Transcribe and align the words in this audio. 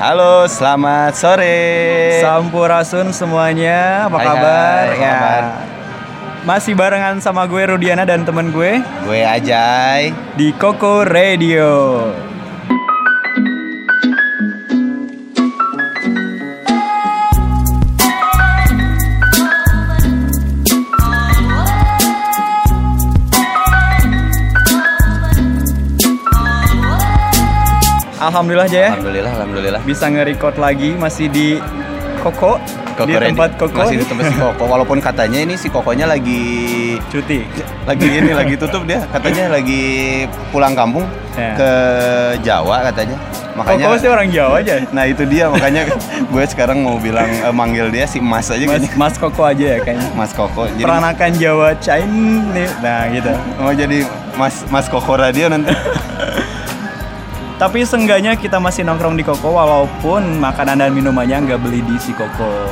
Halo, 0.00 0.48
selamat 0.48 1.12
sore. 1.12 1.60
Sampurasun 2.24 3.12
semuanya, 3.12 4.08
apa 4.08 4.16
Hai, 4.16 4.26
kabar? 4.32 4.80
hai, 4.80 4.88
apa 4.88 4.96
ya. 4.96 5.12
kabar? 5.12 5.42
Masih 6.40 6.72
barengan 6.72 7.20
sama 7.20 7.44
gue 7.44 7.60
Rudiana 7.68 8.08
dan 8.08 8.24
temen 8.24 8.48
gue 8.48 8.80
Gue 9.04 9.20
Ajay. 9.20 10.16
di 10.40 10.56
Koko 10.56 11.04
Radio. 11.04 12.08
Alhamdulillah 28.20 28.66
aja 28.66 28.78
ya 28.78 28.90
Alhamdulillah, 28.92 29.32
alhamdulillah. 29.32 29.80
bisa 29.82 30.04
nge-record 30.06 30.56
lagi 30.56 30.92
masih 30.94 31.26
di 31.26 31.56
Koko, 32.20 32.60
Koko 32.92 33.08
di 33.08 33.16
Ready. 33.16 33.32
tempat 33.32 33.56
Koko 33.56 33.80
Masih 33.80 33.96
di 33.96 34.04
tempat 34.04 34.28
si 34.28 34.36
Koko. 34.36 34.64
Walaupun 34.66 35.00
katanya 35.00 35.40
ini 35.40 35.56
si 35.56 35.72
Kokonya 35.72 36.04
lagi 36.04 36.44
cuti. 37.08 37.48
lagi 37.82 38.06
ini 38.12 38.36
lagi 38.36 38.54
tutup 38.54 38.84
dia. 38.84 39.00
Katanya 39.08 39.48
lagi 39.50 39.82
pulang 40.52 40.76
kampung 40.76 41.08
Ya. 41.32 41.56
ke 41.56 41.70
Jawa 42.44 42.84
katanya. 42.84 43.16
Makanya 43.56 43.88
Koko 43.88 43.96
sih 43.96 44.10
orang 44.10 44.28
Jawa 44.28 44.60
aja. 44.60 44.84
Nah 44.90 45.08
itu 45.08 45.24
dia 45.24 45.48
makanya 45.48 45.88
gue 46.32 46.44
sekarang 46.44 46.84
mau 46.84 47.00
bilang 47.00 47.24
eh, 47.24 47.48
manggil 47.50 47.88
dia 47.88 48.04
si 48.04 48.20
Mas 48.20 48.52
aja 48.52 48.60
Mas, 48.60 48.76
kayaknya. 48.76 48.90
Mas 48.94 49.14
Koko 49.16 49.42
aja 49.42 49.64
ya 49.64 49.78
kayaknya. 49.80 50.08
Mas 50.12 50.32
Koko. 50.36 50.68
Jadi 50.68 50.84
Peranakan 50.84 51.30
Jawa 51.34 51.68
Chinese. 51.80 52.74
Nah, 52.78 53.08
gitu. 53.08 53.32
mau 53.56 53.72
jadi 53.72 54.04
Mas 54.36 54.60
Mas 54.68 54.86
Koko 54.86 55.16
Radio 55.16 55.48
nanti. 55.48 55.72
Tapi 57.60 57.84
seenggaknya 57.84 58.40
kita 58.40 58.56
masih 58.56 58.88
nongkrong 58.88 59.20
di 59.20 59.24
Koko 59.24 59.52
walaupun 59.52 60.40
makanan 60.40 60.80
dan 60.80 60.96
minumannya 60.96 61.44
nggak 61.44 61.60
beli 61.60 61.84
di 61.84 62.00
si 62.00 62.16
Koko. 62.16 62.64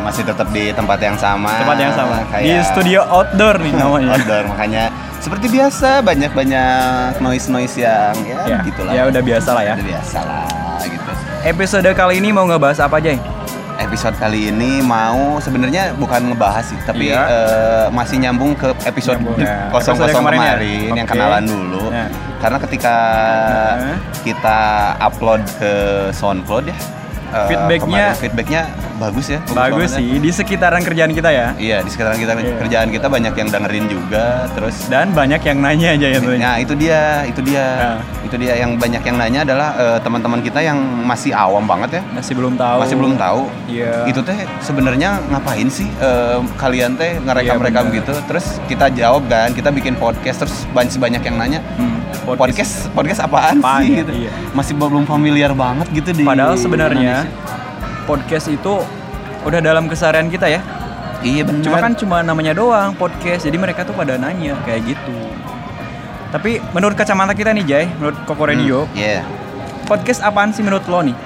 Masih 0.00 0.24
tetap 0.24 0.48
di 0.48 0.72
tempat 0.72 0.96
yang 0.96 1.12
sama. 1.20 1.60
Tempat 1.60 1.76
yang 1.76 1.92
sama. 1.92 2.24
Di 2.24 2.48
Kayak 2.56 2.72
studio 2.72 3.04
outdoor 3.04 3.60
nih 3.60 3.76
namanya. 3.76 4.16
outdoor 4.16 4.48
makanya 4.48 4.88
seperti 5.20 5.52
biasa 5.52 6.00
banyak 6.00 6.32
banyak 6.32 7.20
noise 7.20 7.52
noise 7.52 7.76
yang 7.76 8.16
ya, 8.24 8.40
Ya, 8.48 8.56
gitulah 8.64 8.92
ya 8.96 9.02
udah 9.12 9.20
biasa 9.20 9.50
lah 9.52 9.62
ya. 9.68 9.74
udah 9.76 9.88
biasa 9.92 10.18
lah 10.24 10.48
gitu 10.88 11.10
Episode 11.44 11.90
kali 11.92 12.24
ini 12.24 12.32
mau 12.32 12.48
ngebahas 12.48 12.80
apa 12.80 12.96
aja? 12.96 13.20
Episode 13.80 14.12
kali 14.14 14.48
ini 14.48 14.78
mau 14.78 15.36
sebenarnya 15.38 15.92
bukan 15.94 16.30
ngebahas 16.30 16.64
sih 16.66 16.78
tapi 16.80 17.08
Iya. 17.08 17.20
eh, 17.24 17.86
masih 17.90 18.16
nyambung 18.18 18.52
ke 18.52 18.68
episode 18.84 19.16
Nyambung, 19.16 19.40
ya. 19.40 19.68
kosong 19.68 19.96
Episode 19.96 20.06
kosong 20.06 20.22
kemarin 20.22 20.38
kemarin, 20.38 20.80
ya? 20.84 20.94
yang 20.94 21.06
Oke. 21.06 21.12
kenalan 21.16 21.44
dulu 21.44 21.84
Ya. 21.88 22.06
karena 22.38 22.58
ketika 22.60 22.94
Heeh. 23.74 23.96
kita 24.22 24.58
upload 25.00 25.40
ke 25.56 25.72
SoundCloud 26.12 26.64
ya 26.66 26.76
eh, 27.30 27.46
Feedbacknya- 27.48 28.14
feedbacknya 28.14 28.62
bagus 29.00 29.26
ya 29.26 29.40
Bagus 29.50 29.90
sih 29.90 30.20
di 30.20 30.28
sekitaran 30.30 30.78
kerjaan 30.80 31.10
kita 31.10 31.32
ya. 31.32 31.56
Iya 31.56 31.80
di 31.80 31.88
sekitaran 31.88 32.14
kita 32.14 32.36
Iya. 32.36 32.56
kerjaan 32.58 32.88
kita 32.88 33.06
banyak 33.08 33.32
yang 33.32 33.48
dengerin 33.48 33.86
juga 33.86 34.44
terus 34.52 34.86
Dan 34.86 35.10
banyak 35.10 35.40
yang 35.40 35.58
nanya 35.58 35.88
aja 35.96 36.06
ya 36.06 36.18
tentunya. 36.20 36.44
Nah 36.44 36.56
itu 36.56 36.72
dia, 36.76 37.00
itu 37.24 37.40
dia, 37.40 37.64
Nah. 37.64 37.98
itu 38.20 38.36
dia 38.36 38.52
yang 38.54 38.76
banyak 38.76 39.00
yang 39.00 39.16
nanya 39.16 39.40
adalah 39.42 39.68
eh, 39.74 39.98
teman-teman 39.98 40.40
kita 40.40 40.60
yang 40.60 40.76
masih 41.02 41.32
awam 41.32 41.64
banget 41.64 41.98
ya, 41.98 42.02
Masih 42.12 42.36
belum 42.36 42.54
tahu. 42.54 42.78
masih 42.78 42.96
belum 42.96 43.14
tahu. 43.16 43.40
Iya. 43.66 44.04
Itu 44.04 44.20
teh 44.20 44.36
sebenarnya 44.60 45.16
ngapain 45.26 45.66
sih 45.66 45.88
eh, 45.98 46.38
kalian 46.54 46.94
teh 46.94 47.16
ngerekam-rekam 47.18 47.84
Iya, 47.86 47.90
benar. 47.90 47.98
gitu? 48.04 48.12
Terus 48.28 48.46
kita 48.68 48.92
jawab 48.92 49.24
kan, 49.26 49.50
kita 49.50 49.72
bikin 49.72 49.96
podcast 49.96 50.44
terus 50.44 50.68
banyak 50.70 50.92
banyak 50.92 51.22
yang 51.24 51.36
nanya. 51.38 51.60
Hmm, 51.74 51.96
Podcast, 52.20 52.86
podcast 52.92 53.22
apaan, 53.22 53.58
Apaan 53.58 53.80
sih? 53.82 53.90
ya? 53.90 53.98
Gitu. 54.04 54.12
Iya. 54.26 54.30
Masih 54.52 54.74
belum 54.76 55.02
familiar 55.02 55.50
banget 55.50 55.88
gitu 55.90 56.10
di. 56.12 56.22
Padahal 56.22 56.54
sebenarnya 56.54 57.24
Indonesia. 57.24 57.49
Podcast 58.02 58.46
itu 58.46 58.80
udah 59.42 59.60
dalam 59.60 59.86
keseharian 59.86 60.28
kita 60.28 60.46
ya. 60.46 60.60
Iya 61.20 61.44
benar. 61.44 61.62
Cuma 61.62 61.78
kan 61.78 61.92
cuma 61.94 62.16
namanya 62.20 62.52
doang 62.52 62.92
podcast. 62.92 63.44
Jadi 63.44 63.56
mereka 63.56 63.84
tuh 63.84 63.92
pada 63.92 64.16
nanya 64.16 64.56
kayak 64.64 64.84
gitu. 64.86 65.16
Tapi 66.30 66.62
menurut 66.70 66.94
kacamata 66.94 67.34
kita 67.34 67.50
nih 67.50 67.64
Jay, 67.64 67.84
menurut 67.92 68.16
Koko 68.22 68.44
Radio, 68.44 68.86
Hmm, 68.86 68.94
Iya. 68.94 69.20
podcast 69.84 70.22
apaan 70.22 70.54
sih 70.54 70.62
menurut 70.62 70.86
lo 70.86 71.02
nih? 71.02 71.16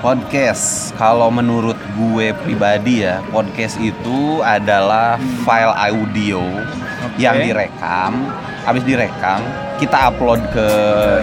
Podcast, 0.00 0.96
kalau 0.96 1.28
menurut 1.28 1.76
gue 1.92 2.32
pribadi 2.40 3.04
ya, 3.04 3.20
podcast 3.28 3.76
itu 3.76 4.40
adalah 4.40 5.20
file 5.44 5.76
audio 5.76 6.40
Oke. 6.40 7.20
yang 7.20 7.36
direkam, 7.36 8.32
habis 8.64 8.80
direkam 8.88 9.44
kita 9.76 10.08
upload 10.08 10.40
ke 10.56 10.68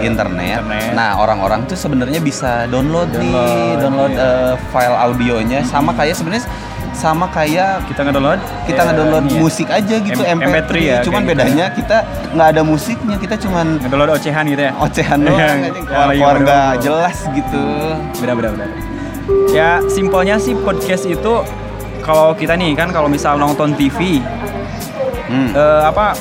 internet. 0.06 0.62
Internet. 0.62 0.94
Nah 0.94 1.18
orang-orang 1.18 1.66
tuh 1.66 1.74
sebenarnya 1.74 2.22
bisa 2.22 2.70
download, 2.70 3.10
nih, 3.18 3.34
Download, 3.34 3.82
download 3.82 4.12
iya. 4.14 4.30
eh, 4.30 4.54
file 4.70 4.96
audionya 5.10 5.60
sama 5.66 5.90
kayak 5.98 6.14
sebenarnya 6.14 6.46
sama 6.98 7.30
kayak 7.30 7.86
Kita 7.86 8.02
ngedownload? 8.02 8.42
kita 8.66 8.74
ya, 8.76 8.86
ngedownload 8.90 9.24
ya, 9.24 9.38
musik 9.38 9.68
aja 9.70 9.94
gitu 9.96 10.18
M- 10.20 10.30
MP3, 10.36 10.50
MP3 10.66 10.72
ya, 10.82 10.96
cuman 11.00 11.20
gitu. 11.22 11.30
bedanya 11.30 11.66
kita 11.70 11.96
nggak 12.34 12.48
ada 12.50 12.62
musiknya, 12.62 13.16
kita 13.16 13.34
cuman 13.38 13.66
Ngedownload 13.78 14.10
ocehan 14.12 14.44
gitu 14.44 14.62
ya? 14.64 14.72
ocehan 14.76 15.18
Yang- 15.18 15.30
doang, 15.30 15.38
yang 15.38 15.62
aja, 15.78 15.98
lagi 16.02 16.18
keluar 16.18 16.36
nggak 16.36 16.66
pada- 16.68 16.80
jelas 16.82 17.16
gitu. 17.30 17.64
Beda 18.18 18.32
beda 18.34 18.48
beda. 18.50 18.66
Ya 19.48 19.68
simpelnya 19.86 20.36
sih 20.36 20.58
podcast 20.58 21.04
itu 21.04 21.32
kalau 22.00 22.32
kita 22.32 22.52
nih 22.52 22.74
kan 22.74 22.88
kalau 22.88 23.06
misal 23.06 23.36
nonton 23.36 23.72
TV 23.72 24.18
Hmm. 25.24 25.52
eh, 25.52 25.82
apa 25.84 26.16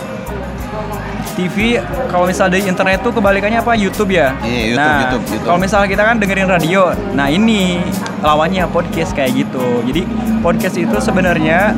TV 1.38 1.78
kalau 2.10 2.26
misal 2.26 2.50
di 2.50 2.66
internet 2.66 3.00
tuh 3.00 3.14
kebalikannya 3.14 3.62
apa 3.62 3.78
YouTube 3.78 4.10
ya. 4.10 4.34
Iya, 4.42 4.74
YouTube, 4.74 4.82
nah, 4.82 4.98
YouTube, 5.00 5.24
YouTube. 5.30 5.46
Kalau 5.46 5.60
misal 5.62 5.82
kita 5.86 6.02
kan 6.02 6.16
dengerin 6.18 6.50
radio, 6.50 6.82
nah 7.14 7.30
ini 7.30 7.78
lawannya 8.20 8.66
podcast 8.68 9.14
kayak 9.14 9.38
gitu. 9.38 9.86
Jadi 9.86 10.02
podcast 10.42 10.76
itu 10.76 10.98
sebenarnya 10.98 11.78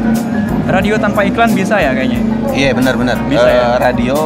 radio 0.66 0.96
tanpa 0.96 1.28
iklan 1.28 1.52
bisa 1.52 1.76
ya 1.76 1.92
kayaknya. 1.92 2.24
Iya 2.50 2.72
benar-benar. 2.72 3.20
Bisa 3.28 3.46
Eh, 3.46 3.54
ya? 3.54 3.68
Radio 3.78 4.18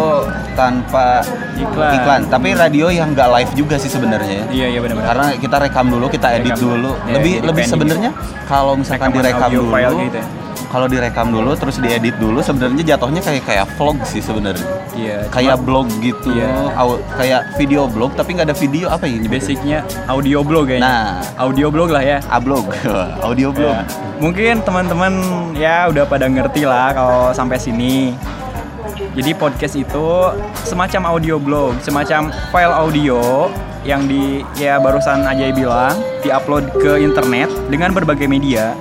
tanpa 0.53 1.25
Iklan. 1.53 2.29
Tapi 2.29 2.53
radio 2.53 2.89
yang 2.89 3.13
nggak 3.13 3.29
live 3.31 3.51
juga 3.53 3.75
sih 3.77 3.89
sebenarnya. 3.89 4.41
ya. 4.41 4.45
Iya 4.50 4.67
iya 4.73 4.79
benar-benar. 4.81 5.07
Karena 5.09 5.25
kita 5.38 5.55
rekam 5.59 5.85
dulu, 5.89 6.05
kita 6.09 6.27
edit 6.33 6.53
Rekam. 6.53 6.65
dulu. 6.65 6.91
Ya, 7.05 7.13
lebih 7.17 7.33
lebih 7.41 7.63
sebenarnya 7.63 8.09
kalau 8.45 8.73
misalkan 8.77 9.09
Rekaman 9.09 9.17
direkam 9.21 9.50
dulu, 9.50 9.69
gitu 10.03 10.17
ya. 10.19 10.25
Kalau 10.73 10.89
direkam 10.89 11.29
dulu 11.29 11.53
terus 11.53 11.78
diedit 11.78 12.17
dulu, 12.17 12.41
sebenarnya 12.41 12.97
jatuhnya 12.97 13.22
kayak 13.22 13.45
kayak 13.45 13.66
vlog 13.78 14.01
sih 14.09 14.25
sebenarnya. 14.25 14.66
Iya. 14.97 15.29
Kayak 15.29 15.61
cuma 15.61 15.66
blog 15.69 15.88
gitu, 16.01 16.34
Iya. 16.34 16.73
Kayak 17.13 17.41
video 17.61 17.85
blog 17.85 18.17
tapi 18.17 18.34
nggak 18.34 18.50
ada 18.50 18.57
video 18.57 18.89
apa 18.89 19.06
ya? 19.06 19.22
nyebutnya? 19.22 19.29
basicnya 19.38 19.79
audio 20.09 20.41
blog 20.41 20.73
kayaknya. 20.73 20.89
Nah, 20.89 21.22
Audio 21.38 21.69
blog 21.69 21.94
lah 21.94 22.01
ya. 22.01 22.17
ablog, 22.25 22.66
audio 23.29 23.53
blog. 23.53 23.69
Ya, 23.69 23.85
mungkin 24.17 24.66
teman-teman 24.66 25.13
ya 25.53 25.94
udah 25.94 26.09
pada 26.09 26.25
ngerti 26.25 26.66
lah 26.66 26.89
kalau 26.97 27.29
sampai 27.38 27.62
sini. 27.62 28.17
Jadi 29.13 29.29
podcast 29.38 29.78
itu 29.78 30.07
semacam 30.66 31.13
audio 31.13 31.38
blog, 31.38 31.78
semacam 31.85 32.33
file 32.50 32.73
audio 32.73 33.45
yang 33.85 34.09
di 34.09 34.41
ya 34.57 34.81
barusan 34.81 35.22
Ajay 35.22 35.53
bilang 35.53 35.94
diupload 36.25 36.66
ke 36.81 36.97
internet 36.97 37.53
dengan 37.69 37.94
berbagai 37.94 38.25
media. 38.25 38.73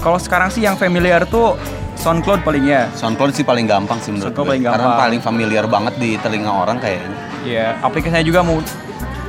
Kalau 0.00 0.16
sekarang 0.16 0.48
sih 0.48 0.60
yang 0.60 0.74
familiar 0.74 1.22
tuh 1.24 1.54
SoundCloud 1.94 2.40
paling 2.40 2.64
ya. 2.64 2.88
SoundCloud 2.90 3.30
sih 3.30 3.44
paling 3.44 3.64
gampang 3.64 4.00
sih 4.00 4.08
menurut 4.08 4.32
SoundCloud 4.32 4.40
gue. 4.42 4.50
paling 4.50 4.62
Karena 4.64 4.80
gampang. 4.82 5.00
paling 5.02 5.20
familiar 5.20 5.64
banget 5.66 5.94
di 5.96 6.10
telinga 6.16 6.48
orang 6.50 6.76
kayaknya. 6.76 7.16
Ya, 7.42 7.76
aplikasinya 7.78 8.20
juga 8.22 8.40
mau 8.40 8.56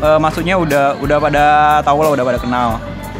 eh, 0.02 0.18
maksudnya 0.18 0.56
udah 0.56 0.96
udah 0.98 1.18
pada 1.20 1.46
tahu 1.82 2.00
lah, 2.02 2.12
udah 2.12 2.26
pada 2.26 2.40
kenal. 2.40 2.70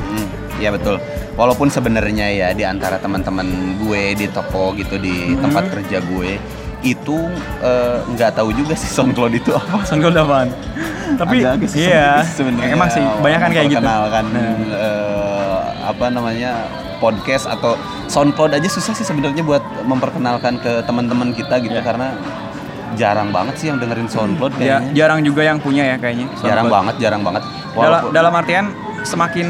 Hmm, 0.02 0.28
iya 0.58 0.72
betul. 0.72 0.96
Walaupun 1.34 1.68
sebenarnya 1.68 2.28
ya 2.30 2.48
di 2.52 2.64
antara 2.64 2.96
teman-teman 2.96 3.48
gue 3.78 4.16
di 4.16 4.28
toko 4.28 4.72
gitu 4.74 4.96
di 4.96 5.32
Hmm. 5.32 5.44
tempat 5.44 5.64
kerja 5.70 6.00
gue 6.02 6.40
itu 6.82 7.18
eh, 7.62 7.98
nggak 8.08 8.32
tahu 8.34 8.50
juga 8.52 8.74
sih 8.74 8.88
SoundCloud 8.90 9.34
itu 9.34 9.52
apa. 9.52 9.84
SoundCloud 9.84 10.16
apaan? 10.18 10.48
Tapi 11.12 11.44
iya, 11.76 12.24
sebenarnya 12.26 12.72
emang 12.72 12.88
sih 12.88 13.04
banyak 13.04 13.38
kan 13.38 13.50
kayak 13.50 13.68
gitu. 13.68 13.78
memperkenalkan, 13.78 14.24
Nah. 14.26 14.56
eh, 14.74 15.21
apa 15.84 16.08
namanya 16.08 16.68
podcast 16.98 17.46
atau 17.46 17.74
SoundCloud 18.06 18.54
aja 18.54 18.68
susah 18.68 18.94
sih 18.94 19.02
sebenarnya 19.02 19.42
buat 19.42 19.60
memperkenalkan 19.84 20.58
ke 20.58 20.82
teman-teman 20.84 21.32
kita 21.32 21.58
gitu 21.60 21.74
Iya. 21.74 21.82
karena 21.82 22.08
jarang 22.94 23.32
banget 23.32 23.56
sih 23.56 23.68
yang 23.68 23.80
dengerin 23.80 24.06
SoundCloud 24.06 24.54
Ya, 24.54 24.78
kayaknya. 24.78 24.92
jarang 24.94 25.20
juga 25.22 25.42
yang 25.42 25.58
punya 25.58 25.84
ya 25.86 25.96
kayaknya. 25.96 26.28
jarang 26.38 26.68
SoundCloud. 26.68 26.72
banget, 26.72 26.96
jarang 27.00 27.22
banget. 27.22 27.44
Walaupun- 27.72 28.12
dalam 28.12 28.34
artian 28.36 28.66
semakin 29.02 29.48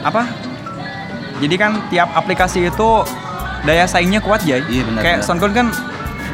apa? 0.00 0.24
Jadi 1.38 1.54
kan 1.54 1.78
tiap 1.86 2.10
aplikasi 2.12 2.66
itu 2.66 2.88
daya 3.62 3.84
saingnya 3.84 4.18
kuat 4.18 4.42
ya. 4.42 4.58
Iya, 4.58 4.82
benar, 4.84 5.00
Kayak 5.00 5.16
benar. 5.20 5.26
SoundCloud 5.28 5.54
kan 5.54 5.66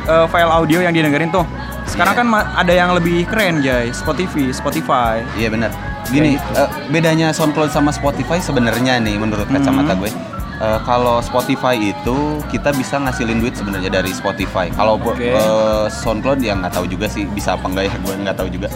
eh, 0.04 0.26
file 0.28 0.52
audio 0.52 0.78
yang 0.80 0.92
didengerin 0.92 1.28
tuh. 1.28 1.44
Sekarang 1.84 2.14
Iya. 2.14 2.20
kan 2.22 2.28
ada 2.56 2.72
yang 2.72 2.90
lebih 2.92 3.24
keren, 3.24 3.60
Jay. 3.60 3.88
Spotify, 3.90 4.48
Spotify. 4.50 5.20
Iya 5.34 5.48
benar. 5.48 5.72
Gini, 6.14 6.30
gitu. 6.34 6.50
eh, 6.54 6.68
bedanya 6.88 7.28
SoundCloud 7.30 7.68
sama 7.68 7.90
Spotify 7.90 8.38
sebenarnya 8.38 8.98
nih 8.98 9.18
menurut 9.18 9.46
Hmm. 9.46 9.58
kacamata 9.58 9.92
gue. 9.94 10.10
Eh, 10.56 10.78
kalau 10.80 11.18
Spotify 11.18 11.74
itu 11.74 12.16
kita 12.46 12.70
bisa 12.70 12.96
ngasilin 12.96 13.36
duit 13.36 13.52
sebenarnya 13.52 13.90
dari 13.92 14.10
Spotify. 14.10 14.70
Kalau 14.70 14.94
bu- 14.94 15.10
Oke. 15.10 15.26
eh, 15.28 15.86
SoundCloud 15.92 16.38
ya 16.38 16.54
nggak 16.54 16.70
tahu 16.72 16.86
juga 16.86 17.06
sih 17.06 17.26
bisa 17.26 17.52
apa 17.52 17.66
enggak 17.66 17.84
ya 17.86 17.94
gue 17.96 18.14
nggak 18.20 18.36
tahu 18.36 18.48
juga. 18.48 18.70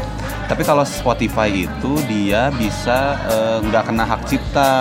Tapi 0.45 0.65
kalau 0.65 0.83
Spotify 0.83 1.47
itu 1.47 1.91
dia 2.05 2.51
bisa 2.51 3.15
eh, 3.25 3.59
nggak 3.63 3.83
kena 3.85 4.05
hak 4.05 4.21
cipta. 4.25 4.73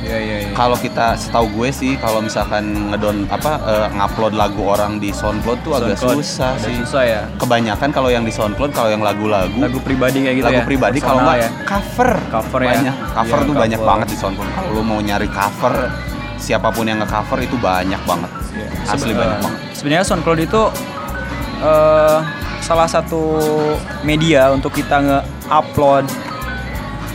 Iya 0.00 0.16
iya 0.16 0.36
iya. 0.42 0.50
Kalau 0.52 0.76
kita 0.76 1.12
setahu 1.14 1.44
gue 1.52 1.68
sih 1.70 1.92
kalau 1.96 2.18
misalkan 2.18 2.64
ngedon 2.88 3.28
apa 3.28 3.52
eh, 3.62 3.86
ngupload 3.92 4.32
lagu 4.32 4.64
orang 4.64 4.96
di 4.96 5.12
SoundCloud 5.12 5.60
tuh 5.60 5.72
agak 5.76 5.94
SoundCloud 5.94 6.18
susah 6.18 6.50
agak 6.52 6.64
sih. 6.64 6.74
Susah 6.80 7.02
ya. 7.04 7.22
Kebanyakan 7.36 7.88
kalau 7.90 8.08
yang 8.08 8.24
di 8.24 8.32
SoundCloud 8.32 8.72
kalau 8.72 8.88
yang 8.88 9.02
lagu-lagu 9.02 9.60
Lagu 9.60 9.76
pribadi 9.78 10.24
kayak 10.24 10.36
gitu 10.36 10.46
lagu 10.46 10.60
ya. 10.60 10.64
pribadi 10.64 10.98
kalau 10.98 11.20
nggak 11.20 11.52
cover 11.64 12.10
Cover 12.32 12.60
ya. 12.60 12.68
banyak 12.72 12.94
cover 13.12 13.36
Iya, 13.36 13.44
tuh 13.44 13.54
banyak 13.54 13.78
cover. 13.78 13.90
banget 13.92 14.06
di 14.08 14.16
SoundCloud 14.16 14.50
kalau 14.50 14.70
lu 14.70 14.82
mau 14.82 14.98
nyari 14.98 15.28
cover 15.28 15.76
siapa 16.36 16.68
pun 16.68 16.84
yang 16.84 16.98
nge-cover 16.98 17.40
itu 17.40 17.56
banyak 17.56 17.98
banget 18.02 18.30
Iya. 18.52 18.68
asli 18.86 19.10
Sebe- 19.10 19.18
banyak 19.18 19.38
banget 19.40 19.60
Sebenarnya 19.72 20.04
SoundCloud 20.04 20.40
itu 20.40 20.62
eh, 21.58 22.18
salah 22.60 22.88
satu 22.88 23.22
media 24.02 24.50
untuk 24.50 24.72
kita 24.72 24.96
nge-upload 24.98 26.04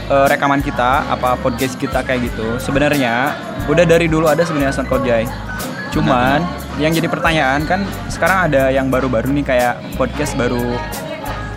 eh, 0.07 0.25
rekaman 0.27 0.59
kita, 0.59 1.07
apa 1.07 1.38
podcast 1.38 1.75
kita 1.75 2.01
kayak 2.01 2.27
gitu. 2.27 2.57
Sebenarnya 2.57 3.31
udah 3.65 3.83
dari 3.83 4.06
dulu 4.06 4.25
ada 4.25 4.41
sebenarnya 4.41 4.73
SoundCloud 4.73 5.03
Jay. 5.03 5.24
Cuman 5.89 6.44
yang 6.77 6.91
jadi 6.91 7.06
pertanyaan 7.06 7.63
kan 7.63 7.81
sekarang 8.07 8.47
ada 8.47 8.69
yang 8.69 8.88
baru-baru 8.88 9.27
nih 9.33 9.44
kayak 9.44 9.74
podcast 9.95 10.33
baru 10.33 10.79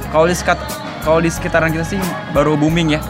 kalau 0.08 0.26
di 0.26 0.34
sekat 0.34 0.58
kalau 1.00 1.18
di 1.18 1.28
sekitaran 1.28 1.70
kita 1.70 1.86
sih 1.86 2.00
baru 2.30 2.54
booming 2.54 2.94
ya. 2.94 3.00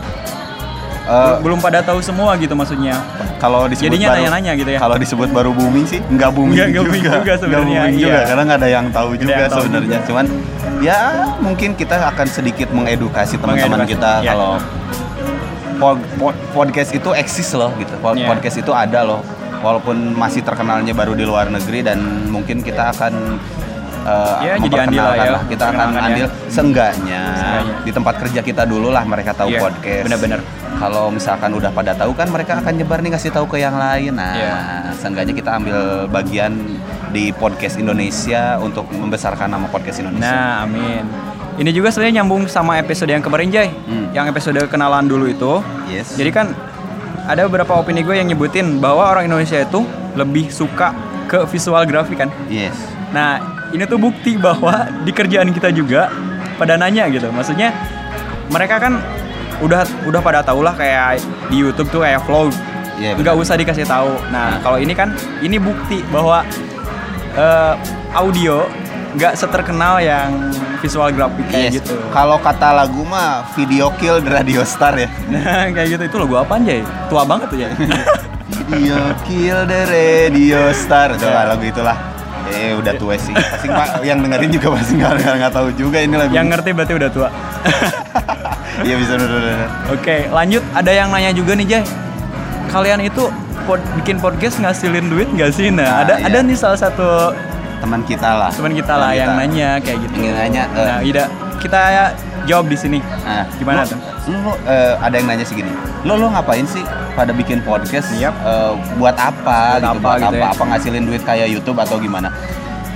Bel- 1.04 1.38
belum 1.42 1.58
pada 1.60 1.78
tahu 1.80 2.00
semua 2.00 2.32
gitu 2.36 2.52
maksudnya. 2.52 2.96
kalau 3.34 3.68
disebut 3.68 3.92
Jadinya 3.92 4.08
baru- 4.08 4.16
nanya-nanya 4.24 4.52
gitu 4.56 4.70
ya. 4.72 4.78
kalau 4.80 4.96
disebut 4.96 5.28
baru 5.28 5.50
booming 5.52 5.84
sih 5.84 6.00
nggak 6.02 6.30
booming 6.32 6.56
Nggak- 6.56 6.70
juga 6.70 6.80
booming 6.82 7.02
juga 7.04 7.32
sebenarnya, 7.36 7.80
booming 7.82 7.96
juga 7.98 8.08
iya. 8.10 8.24
karena 8.24 8.42
nggak 8.42 8.58
ada 8.58 8.68
yang 8.70 8.86
tahu 8.88 9.10
juga 9.14 9.44
sebenarnya 9.46 9.88
juga. 9.92 10.06
cuman 10.08 10.24
ya 10.80 10.98
mungkin 11.38 11.70
kita 11.74 11.96
akan 12.08 12.26
sedikit 12.26 12.68
mengedukasi 12.70 13.36
teman-teman 13.36 13.68
Mengedukasi, 13.78 13.92
kita 13.92 14.10
iya. 14.18 14.30
kalau 14.32 14.52
pod- 15.76 16.06
pod- 16.16 16.40
podcast 16.54 16.90
itu 16.90 17.10
eksis 17.12 17.48
loh 17.52 17.68
gitu 17.76 17.92
Pod- 17.98 18.16
Iya. 18.16 18.26
podcast 18.26 18.56
itu 18.56 18.72
ada 18.72 19.00
loh 19.02 19.20
walaupun 19.60 19.96
masih 20.14 20.40
terkenalnya 20.40 20.92
baru 20.92 21.12
di 21.12 21.24
luar 21.24 21.48
negeri 21.48 21.80
dan 21.82 21.98
mungkin 22.26 22.60
kita 22.60 22.92
akan 22.92 23.12
uh, 24.04 24.38
Ya, 24.38 24.54
jadi 24.56 24.76
andil 24.82 25.00
lah 25.00 25.16
ya, 25.16 25.30
lah. 25.30 25.42
kita 25.44 25.64
akan 25.66 25.88
ya. 25.90 26.00
andil 26.02 26.26
seenggaknya 26.48 27.22
Seenggaknya. 27.34 27.74
di 27.82 27.90
tempat 27.90 28.14
kerja 28.18 28.40
kita 28.40 28.62
dulu 28.64 28.88
lah 28.88 29.02
mereka 29.02 29.32
tahu 29.32 29.48
Iya, 29.48 29.60
podcast 29.60 30.04
benar-benar. 30.04 30.40
kalau 30.74 31.04
misalkan 31.08 31.50
udah 31.50 31.70
pada 31.70 31.92
tahu 31.92 32.12
kan 32.12 32.28
mereka 32.28 32.58
akan 32.58 32.72
nyebar 32.74 32.98
nih 32.98 33.12
kasih 33.12 33.30
tahu 33.30 33.46
ke 33.46 33.56
yang 33.58 33.74
lain 33.74 34.12
nah 34.12 34.34
Iya. 34.34 34.54
seenggaknya 34.94 35.32
kita 35.32 35.50
ambil 35.54 35.78
bagian 36.08 36.52
di 37.08 37.30
podcast 37.32 37.76
Indonesia 37.76 38.58
untuk 38.58 38.86
membesarkan 38.88 39.46
nama 39.48 39.66
podcast 39.66 40.00
Indonesia 40.00 40.28
Nah, 40.28 40.64
amin. 40.64 41.04
Ini 41.54 41.70
juga 41.70 41.86
sebenarnya 41.88 42.18
nyambung 42.18 42.44
sama 42.44 42.76
episode 42.76 43.06
yang 43.08 43.22
kemarin, 43.22 43.46
Jay. 43.46 43.70
Hmm. 43.86 44.10
Yang 44.10 44.34
episode 44.34 44.58
kenalan 44.66 45.06
dulu 45.06 45.30
itu. 45.30 45.62
yes 45.86 46.10
Jadi 46.12 46.34
kan 46.34 46.50
ada 47.24 47.46
beberapa 47.46 47.70
opini 47.72 48.02
gue 48.02 48.10
yang 48.12 48.26
nyebutin 48.26 48.76
bahwa 48.76 49.06
orang 49.06 49.24
Indonesia 49.24 49.56
itu 49.56 49.86
lebih 50.12 50.50
suka 50.50 50.90
ke 51.24 51.46
visual 51.46 51.86
grafik 51.86 52.18
kan. 52.18 52.30
yes 52.48 52.74
Nah, 53.14 53.53
ini 53.74 53.82
tuh 53.84 53.98
bukti 53.98 54.38
bahwa 54.38 54.86
di 55.02 55.10
kerjaan 55.10 55.50
kita 55.50 55.74
juga 55.74 56.06
pada 56.54 56.78
nanya 56.78 57.10
gitu. 57.10 57.26
Maksudnya 57.28 57.74
mereka 58.48 58.78
kan 58.78 59.02
udah 59.58 59.82
udah 60.06 60.20
pada 60.22 60.40
tau 60.40 60.62
lah 60.62 60.74
kayak 60.74 61.18
di 61.50 61.58
YouTube 61.58 61.90
tuh 61.90 62.06
kayak 62.06 62.22
vlog. 62.22 62.54
Iya, 62.94 63.18
Nggak 63.18 63.34
usah 63.34 63.58
dikasih 63.58 63.82
tahu. 63.84 64.14
Nah, 64.30 64.62
kalau 64.62 64.78
ini 64.78 64.94
kan 64.94 65.10
ini 65.42 65.58
bukti 65.58 66.06
bahwa 66.14 66.46
eh, 67.34 67.74
audio 68.14 68.70
nggak 69.14 69.34
seterkenal 69.34 69.98
yang 69.98 70.50
visual 70.78 71.10
grafik 71.10 71.42
kayak 71.50 71.74
Yes. 71.74 71.82
gitu. 71.82 71.98
Kalau 72.10 72.38
kata 72.38 72.70
lagu 72.70 73.02
mah 73.02 73.46
video 73.58 73.90
kill 73.98 74.22
the 74.22 74.30
radio 74.30 74.62
star 74.62 74.94
ya. 74.94 75.10
Nah, 75.34 75.74
kayak 75.74 75.98
gitu 75.98 76.02
itu 76.06 76.16
lagu 76.22 76.34
apaan, 76.38 76.62
Jay? 76.62 76.86
Tua 77.10 77.26
banget 77.26 77.50
tuh, 77.50 77.58
Jay. 77.58 77.70
Video 78.64 78.96
kill 79.26 79.66
the 79.66 79.82
radio 79.90 80.70
star. 80.72 81.10
Itu 81.14 81.26
lagu 81.26 81.62
itulah. 81.62 82.13
Eh 82.46 82.72
udah 82.72 82.92
tua 82.94 83.14
sih. 83.16 83.32
Pasti 83.32 83.66
Pak 83.66 84.02
yang 84.02 84.20
dengerin 84.20 84.50
juga 84.50 84.68
pasti 84.72 84.92
nggak 84.94 85.12
nggak 85.16 85.52
tahu 85.52 85.68
juga 85.72 85.98
ini 85.98 86.14
lagu. 86.14 86.30
yang 86.30 86.46
ngerti 86.46 86.70
berarti 86.70 86.94
udah 86.94 87.10
tua. 87.10 87.28
Iya 88.76 88.98
bisa 88.98 89.14
udah, 89.14 89.24
udah, 89.24 89.38
udah. 89.38 89.68
Oke, 89.94 90.16
lanjut. 90.28 90.62
Ada 90.74 90.90
yang 90.92 91.08
nanya 91.08 91.30
juga 91.30 91.54
nih, 91.54 91.62
Jay. 91.64 91.82
Kalian 92.68 93.00
itu 93.00 93.30
pod- 93.62 93.86
bikin 93.94 94.18
podcast 94.18 94.58
ngasilin 94.58 95.06
duit 95.06 95.30
nggak 95.30 95.50
sih? 95.50 95.70
Nah, 95.70 95.86
Nah, 95.86 95.96
ada 96.02 96.14
iya. 96.18 96.26
ada 96.26 96.38
nih 96.42 96.58
salah 96.58 96.76
satu 96.76 97.30
Teman 97.78 98.02
kita 98.02 98.26
lah. 98.34 98.50
teman 98.50 98.72
kita 98.72 98.92
lah 98.92 99.08
Teman 99.08 99.14
yang 99.14 99.30
kita. 99.30 99.40
nanya 99.40 99.68
kayak 99.78 99.98
gitu. 100.02 100.14
Yang 100.18 100.36
nanya, 100.36 100.62
eh. 100.66 100.84
Nah, 100.84 100.98
Ida, 101.00 101.24
kita 101.64 102.12
jawab 102.44 102.68
di 102.68 102.76
sini. 102.76 102.98
Nah, 103.24 103.48
Gimana 103.56 103.82
lu- 103.82 103.90
tuh? 103.90 103.98
Lu, 104.24 104.36
lu, 104.40 104.52
eh, 104.64 104.94
ada 104.98 105.14
yang 105.14 105.26
nanya 105.26 105.42
sih 105.42 105.56
gini. 105.56 105.72
Lo 106.04 106.14
lo 106.14 106.28
ngapain 106.28 106.64
sih 106.64 106.84
pada 107.12 107.32
bikin 107.32 107.60
podcast? 107.60 108.12
Yap. 108.14 108.36
Eh, 108.36 108.72
buat 108.94 109.16
apa 109.16 109.80
Buat 109.80 109.80
gitu? 109.80 109.88
apa 109.88 109.98
buat 109.98 110.20
gitu 110.20 110.28
apa? 110.30 110.36
ya? 110.38 110.52
Apa 110.52 110.62
ngasilin 110.66 111.04
duit 111.04 111.22
kayak 111.24 111.48
YouTube 111.48 111.78
atau 111.78 111.96
gimana? 111.96 112.28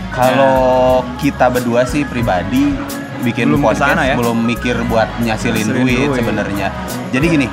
Kalau 0.08 0.58
kita 1.16 1.48
berdua 1.48 1.84
sih 1.84 2.02
pribadi 2.02 2.74
bikin 3.20 3.50
Belum 3.50 3.62
podcast 3.62 3.82
ke 3.82 3.92
sana 3.92 4.02
ya? 4.04 4.14
belum 4.14 4.38
mikir 4.40 4.76
buat 4.86 5.08
nyasilin 5.20 5.68
duit, 5.68 6.06
duit. 6.06 6.16
sebenarnya. 6.16 6.68
Jadi 7.10 7.26
gini, 7.28 7.46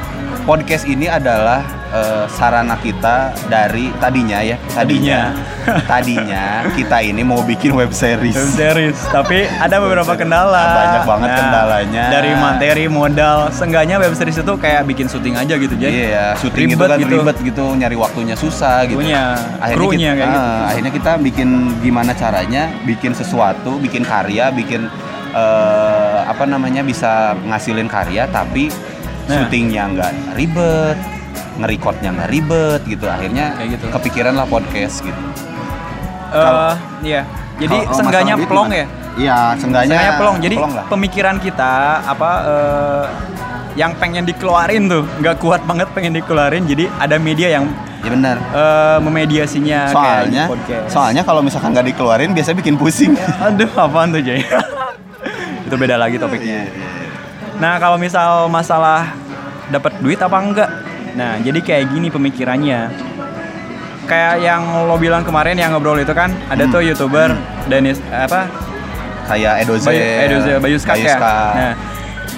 podcast 0.43 0.85
ini 0.85 1.05
adalah 1.05 1.61
eh, 1.95 2.23
sarana 2.27 2.75
kita 2.77 3.31
dari 3.47 3.87
tadinya 3.97 4.43
ya, 4.43 4.59
tadinya 4.69 5.31
tadinya 5.91 6.67
kita 6.75 6.99
ini 6.99 7.23
mau 7.23 7.39
bikin 7.41 7.71
web 7.71 7.89
series. 7.89 8.35
Web 8.35 8.51
series, 8.51 8.97
tapi 9.09 9.47
ada 9.47 9.79
beberapa 9.79 10.11
kendala. 10.13 10.51
Nah, 10.59 10.75
Banyak 10.75 11.03
banget 11.07 11.29
kendalanya. 11.33 12.03
Dari 12.11 12.31
materi, 12.35 12.85
modal, 12.91 13.37
seenggaknya 13.49 13.95
web 13.97 14.11
series 14.11 14.37
itu 14.37 14.53
kayak 14.59 14.83
bikin 14.85 15.07
syuting 15.07 15.39
aja 15.39 15.55
gitu, 15.55 15.73
Jay. 15.79 16.11
Iya, 16.11 16.35
syuting 16.35 16.67
itu 16.69 16.75
Ribet 16.75 16.89
kan 16.91 16.99
gitu. 16.99 17.15
ribet 17.15 17.37
gitu, 17.39 17.65
nyari 17.73 17.95
waktunya 17.95 18.35
susah 18.35 18.83
gitu. 18.85 18.99
Akhirnya 18.99 19.23
krunya 19.73 20.11
kita, 20.11 20.19
kayak 20.19 20.29
gitu. 20.29 20.43
ah, 20.43 20.61
akhirnya 20.67 20.91
kita 20.91 21.11
bikin 21.23 21.49
gimana 21.79 22.11
caranya, 22.11 22.63
bikin 22.83 23.15
sesuatu, 23.15 23.79
bikin 23.79 24.03
karya, 24.03 24.51
bikin 24.51 24.91
eh, 25.31 26.19
apa 26.25 26.43
namanya 26.45 26.81
bisa 26.81 27.33
ngasilin 27.47 27.87
karya, 27.87 28.27
tapi 28.27 28.67
Nah. 29.25 29.41
syutingnya 29.41 29.83
nggak 29.89 30.11
ribet, 30.37 30.97
ngerekodnya 31.55 32.09
nggak 32.11 32.29
ribet 32.29 32.81
gitu. 32.85 33.05
Akhirnya 33.05 33.55
Kayak 33.55 33.69
gitu. 33.73 33.85
kepikiran 33.91 34.33
lah 34.33 34.45
podcast 34.45 34.95
gitu. 35.01 35.21
Eh, 36.27 36.35
Kalau- 36.35 36.75
iya. 37.01 37.21
Jadi 37.55 37.77
masalah 37.81 38.35
duit 38.35 38.49
plong 38.49 38.67
ya. 38.69 38.85
Iya, 39.15 39.37
Seenggaknya 39.55 40.19
plong. 40.19 40.37
Jadi 40.39 40.55
plong 40.55 40.73
lah. 40.73 40.85
pemikiran 40.91 41.35
kita 41.39 41.73
apa 42.03 42.31
eh, 42.43 43.05
yang 43.75 43.95
pengen 43.95 44.23
dikeluarin 44.23 44.87
tuh 44.87 45.03
nggak 45.19 45.35
kuat 45.39 45.63
banget 45.63 45.87
pengen 45.91 46.11
dikeluarin. 46.13 46.67
Jadi 46.67 46.91
ada 46.93 47.15
media 47.15 47.47
yang 47.53 47.65
Ya 48.03 48.11
benar. 48.11 48.35
eh, 48.37 48.97
memediasinya 48.99 49.87
Soalnya, 49.89 50.43
podcast. 50.45 50.91
soalnya 50.91 51.23
kalau 51.23 51.39
misalkan 51.39 51.71
nggak 51.71 51.95
dikeluarin 51.95 52.35
biasanya 52.35 52.59
bikin 52.59 52.75
pusing. 52.75 53.15
Aduh, 53.47 53.71
apaan 53.73 54.11
tuh 54.11 54.19
Jay? 54.19 54.43
Itu 55.65 55.75
beda 55.75 55.95
lagi 55.95 56.19
topiknya. 56.19 56.61
Iya, 56.61 56.63
iya, 56.67 56.85
iya. 56.85 57.07
Nah, 57.55 57.79
kalau 57.79 57.95
misal 57.95 58.45
masalah 58.45 59.15
dapat 59.67 59.95
duit 59.97 60.19
apa 60.19 60.37
enggak? 60.37 60.69
Nah, 61.15 61.39
jadi 61.39 61.59
kayak 61.63 61.83
gini 61.89 62.07
pemikirannya. 62.11 62.91
Kayak 64.05 64.35
yang 64.37 64.61
lo 64.85 64.95
bilang 65.01 65.25
kemarin 65.25 65.57
yang 65.57 65.73
ngobrol 65.73 65.97
itu 65.97 66.13
kan, 66.13 66.29
ada 66.45 66.67
Hmm. 66.67 66.73
tuh 66.75 66.81
youtuber 66.85 67.33
Dennis 67.65 67.97
apa 68.13 68.45
Kayak 69.25 69.65
Edozel, 69.65 69.89
Bayu, 69.89 70.01
Edozel, 70.29 70.57
Bayu 70.61 70.77
Skak 70.77 71.01
ya. 71.01 71.17
Nah, 71.17 71.73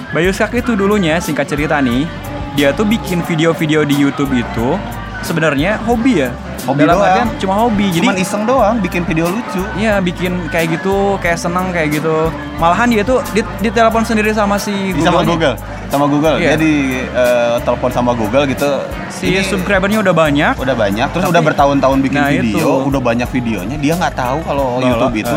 Bayu 0.08 0.32
Skak 0.32 0.56
itu 0.56 0.72
dulunya 0.72 1.20
singkat 1.20 1.44
cerita 1.44 1.84
nih, 1.84 2.08
dia 2.56 2.72
tuh 2.72 2.88
bikin 2.88 3.20
video-video 3.20 3.84
di 3.84 3.92
YouTube 4.00 4.32
itu 4.32 4.80
sebenarnya 5.20 5.76
hobi 5.84 6.24
ya. 6.24 6.32
Hobi 6.64 6.88
Dalam 6.88 6.96
doang. 6.96 7.04
artian 7.04 7.28
cuma 7.36 7.54
hobi. 7.60 7.92
Cuman 7.92 8.16
Jadi 8.16 8.24
iseng 8.24 8.42
doang 8.48 8.76
bikin 8.80 9.04
video 9.04 9.28
lucu. 9.28 9.60
Iya 9.76 10.00
bikin 10.00 10.48
kayak 10.48 10.80
gitu, 10.80 11.20
kayak 11.20 11.36
seneng 11.36 11.76
kayak 11.76 12.00
gitu. 12.00 12.32
Malahan 12.56 12.88
dia 12.88 13.04
tuh 13.04 13.20
di, 13.36 13.44
ditelepon 13.60 14.04
sendiri 14.04 14.32
sama 14.32 14.56
si 14.56 14.96
Di 14.96 15.00
sama. 15.04 15.24
Google, 15.28 15.60
sama 15.88 16.04
Google. 16.04 16.36
Iya. 16.36 16.54
Dia 16.54 16.56
di 16.58 16.74
eh, 17.02 17.56
telepon 17.60 17.90
sama 17.90 18.12
Google 18.12 18.44
gitu. 18.46 18.68
Si 19.08 19.32
subscribernya 19.42 19.98
udah 19.98 20.14
banyak. 20.14 20.52
udah 20.54 20.76
banyak, 20.76 21.08
terus 21.10 21.24
Tapi- 21.24 21.32
udah 21.32 21.42
bertahun-tahun 21.44 21.98
bikin 22.00 22.18
Nah, 22.18 22.30
video, 22.30 22.56
itu. 22.56 22.88
udah 22.88 23.00
banyak 23.00 23.28
videonya. 23.28 23.76
Dia 23.76 23.92
nggak 23.94 24.14
tahu 24.14 24.38
kalau 24.42 24.66
YouTube 24.78 25.16
itu 25.18 25.36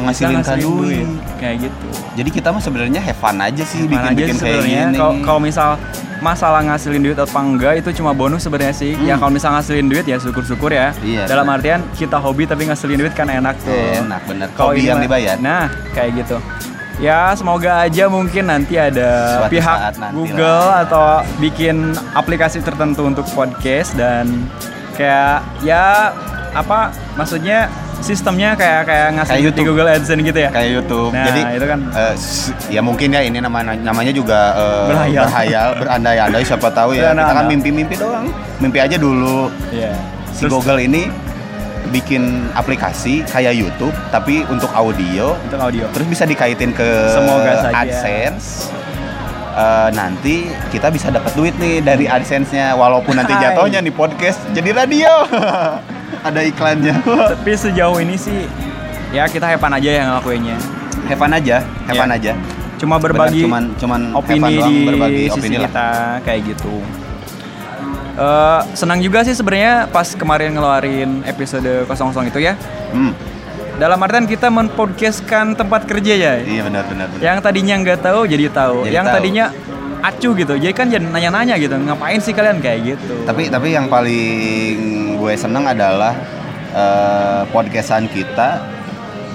ngasilin 0.00 0.38
ngasilin 0.38 0.62
duit. 0.62 1.06
Kayak 1.36 1.56
gitu. 1.66 1.86
Jadi 2.12 2.30
kita 2.30 2.48
mah 2.50 2.62
sebenarnya 2.62 3.00
have 3.00 3.18
fun 3.18 3.36
aja 3.36 3.62
sih 3.62 3.84
bikin-bikin 3.84 4.34
sih 4.34 4.46
kayak 4.46 4.64
gini. 4.64 4.96
kalau 5.20 5.38
misal 5.38 5.76
masalah 6.20 6.60
ngasilin 6.62 7.00
duit 7.02 7.16
apa 7.16 7.38
enggak 7.38 7.80
itu 7.80 7.96
cuma 7.96 8.12
bonus 8.12 8.44
sebenarnya 8.44 8.72
sih. 8.72 8.92
Ya 8.98 9.16
Hmm. 9.16 9.24
kalau 9.24 9.32
misal 9.32 9.50
ngasilin 9.52 9.88
duit 9.88 10.04
ya 10.04 10.16
syukur-syukur 10.16 10.68
ya. 10.70 10.92
Iya, 11.00 11.24
Dalam 11.26 11.44
benar. 11.44 11.58
artian 11.58 11.80
kita 11.92 12.16
hobi 12.16 12.44
tapi 12.44 12.64
ngasilin 12.64 12.96
duit 12.98 13.12
kan 13.12 13.26
enak 13.26 13.56
tuh. 13.58 13.72
Enak 13.72 14.20
bener. 14.24 14.48
Kalau 14.52 14.72
Hobi 14.72 14.84
yang 14.84 15.00
dibayar. 15.00 15.36
Nah, 15.36 15.64
kayak 15.90 16.20
gitu. 16.20 16.36
Ya, 17.00 17.32
semoga 17.32 17.80
aja 17.80 18.12
mungkin 18.12 18.44
nanti 18.44 18.76
ada 18.76 19.40
Suatu 19.40 19.52
pihak 19.56 19.78
Google 20.12 20.68
atau 20.84 21.04
bikin 21.40 21.96
aplikasi 22.12 22.60
tertentu 22.60 23.08
untuk 23.08 23.24
podcast 23.32 23.96
dan 23.96 24.28
kayak 24.92 25.40
ya 25.64 26.12
apa 26.52 26.92
maksudnya 27.16 27.72
sistemnya 28.00 28.52
kayak 28.52 28.84
kayak 28.84 29.08
ngasih 29.16 29.32
Kayak 29.32 29.40
di 29.40 29.46
YouTube. 29.48 29.66
Google 29.66 29.88
AdSense 29.88 30.22
gitu 30.22 30.38
ya 30.38 30.50
kayak 30.50 30.68
YouTube. 30.70 31.12
Nah, 31.12 31.24
Jadi 31.24 31.40
itu 31.56 31.66
kan. 31.66 31.80
s- 32.12 32.52
ya 32.68 32.80
mungkin 32.80 33.08
ya 33.08 33.20
ini 33.22 33.38
nama 33.40 33.58
namanya 33.64 34.12
juga 34.12 34.40
eh, 34.52 34.86
Berhayal. 34.88 35.24
berhayal, 35.24 35.68
berandai-andai 35.80 36.44
siapa 36.44 36.68
tahu 36.68 36.90
ya. 36.92 37.12
Kita 37.12 37.32
kan 37.32 37.48
mimpi-mimpi 37.48 37.96
doang. 37.96 38.28
Mimpi 38.56 38.76
aja 38.76 38.96
dulu. 38.96 39.48
Iya. 39.72 39.96
Si 40.32 40.44
Google 40.44 40.80
ini 40.80 41.08
bikin 41.88 42.22
aplikasi 42.52 43.24
kayak 43.24 43.52
YouTube 43.52 43.92
tapi 44.08 44.44
untuk 44.46 44.68
audio 44.70 45.34
untuk 45.40 45.58
audio 45.58 45.88
terus 45.90 46.06
bisa 46.06 46.24
dikaitin 46.24 46.70
ke 46.70 46.88
Semoga 47.10 47.52
saja. 47.62 47.74
AdSense. 47.80 48.70
Eh, 49.50 49.88
nanti 49.92 50.46
kita 50.70 50.88
bisa 50.88 51.10
dapat 51.10 51.34
duit 51.34 51.52
nih 51.56 51.82
dari 51.82 52.06
AdSense-nya 52.06 52.72
walaupun 52.72 53.18
nanti 53.18 53.34
jatuhnya 53.34 53.80
nih 53.80 53.90
podcast 53.90 54.38
jadi 54.50 54.70
radio. 54.72 55.10
Ada 56.20 56.44
iklannya. 56.44 56.94
tapi 57.02 57.50
sejauh 57.50 57.98
ini 57.98 58.14
sih 58.14 58.44
ya 59.10 59.24
kita 59.24 59.48
hepan 59.48 59.72
aja 59.72 59.90
yang 59.90 60.06
ngelakuinnya 60.08 60.54
fun 61.10 61.32
aja, 61.32 61.64
fun 61.88 62.06
Iya. 62.06 62.14
aja. 62.14 62.32
cuma 62.78 62.96
berbagi 62.96 63.44
cuman 63.44 63.64
cuman 63.76 64.00
opini 64.14 64.56
doang, 64.56 64.70
di 64.70 64.76
berbagi 64.86 65.22
sisi 65.26 65.36
opini 65.36 65.56
lah. 65.56 65.68
kita 65.68 65.86
kayak 66.22 66.40
gitu 66.46 66.74
Eh, 68.12 68.60
senang 68.74 68.98
juga 68.98 69.22
sih 69.22 69.32
sebenarnya 69.32 69.86
pas 69.86 70.04
kemarin 70.10 70.50
ngeluarin 70.50 71.22
episode 71.24 71.86
00 71.86 72.26
itu 72.26 72.38
ya 72.38 72.58
Hmm. 72.90 73.14
dalam 73.76 73.96
artian 73.98 74.24
kita 74.24 74.48
mempodcastkan 74.48 75.54
tempat 75.54 75.84
kerja 75.84 76.12
ya 76.12 76.32
Iya 76.36 76.62
benar 76.62 76.84
benar 76.84 77.06
benar. 77.08 77.22
yang 77.22 77.38
tadinya 77.38 77.74
nggak 77.76 78.00
tahu 78.00 78.26
jadi 78.26 78.50
tahu 78.50 78.78
Jadi 78.82 78.92
yang 78.92 79.06
tahu. 79.06 79.14
tadinya 79.16 79.44
acu 80.00 80.28
gitu 80.34 80.52
jadi 80.54 80.72
kan 80.72 80.86
jadi 80.86 81.00
nanya-nanya 81.02 81.54
gitu 81.56 81.76
ngapain 81.76 82.18
sih 82.18 82.32
kalian 82.32 82.58
kayak 82.58 82.92
gitu 82.92 83.14
Tapi 83.22 83.46
tapi 83.46 83.68
yang 83.70 83.86
paling 83.86 84.28
gue 85.16 85.32
seneng 85.34 85.64
adalah 85.64 86.12
eh, 86.72 87.42
podcastan 87.48 88.04
kita 88.06 88.64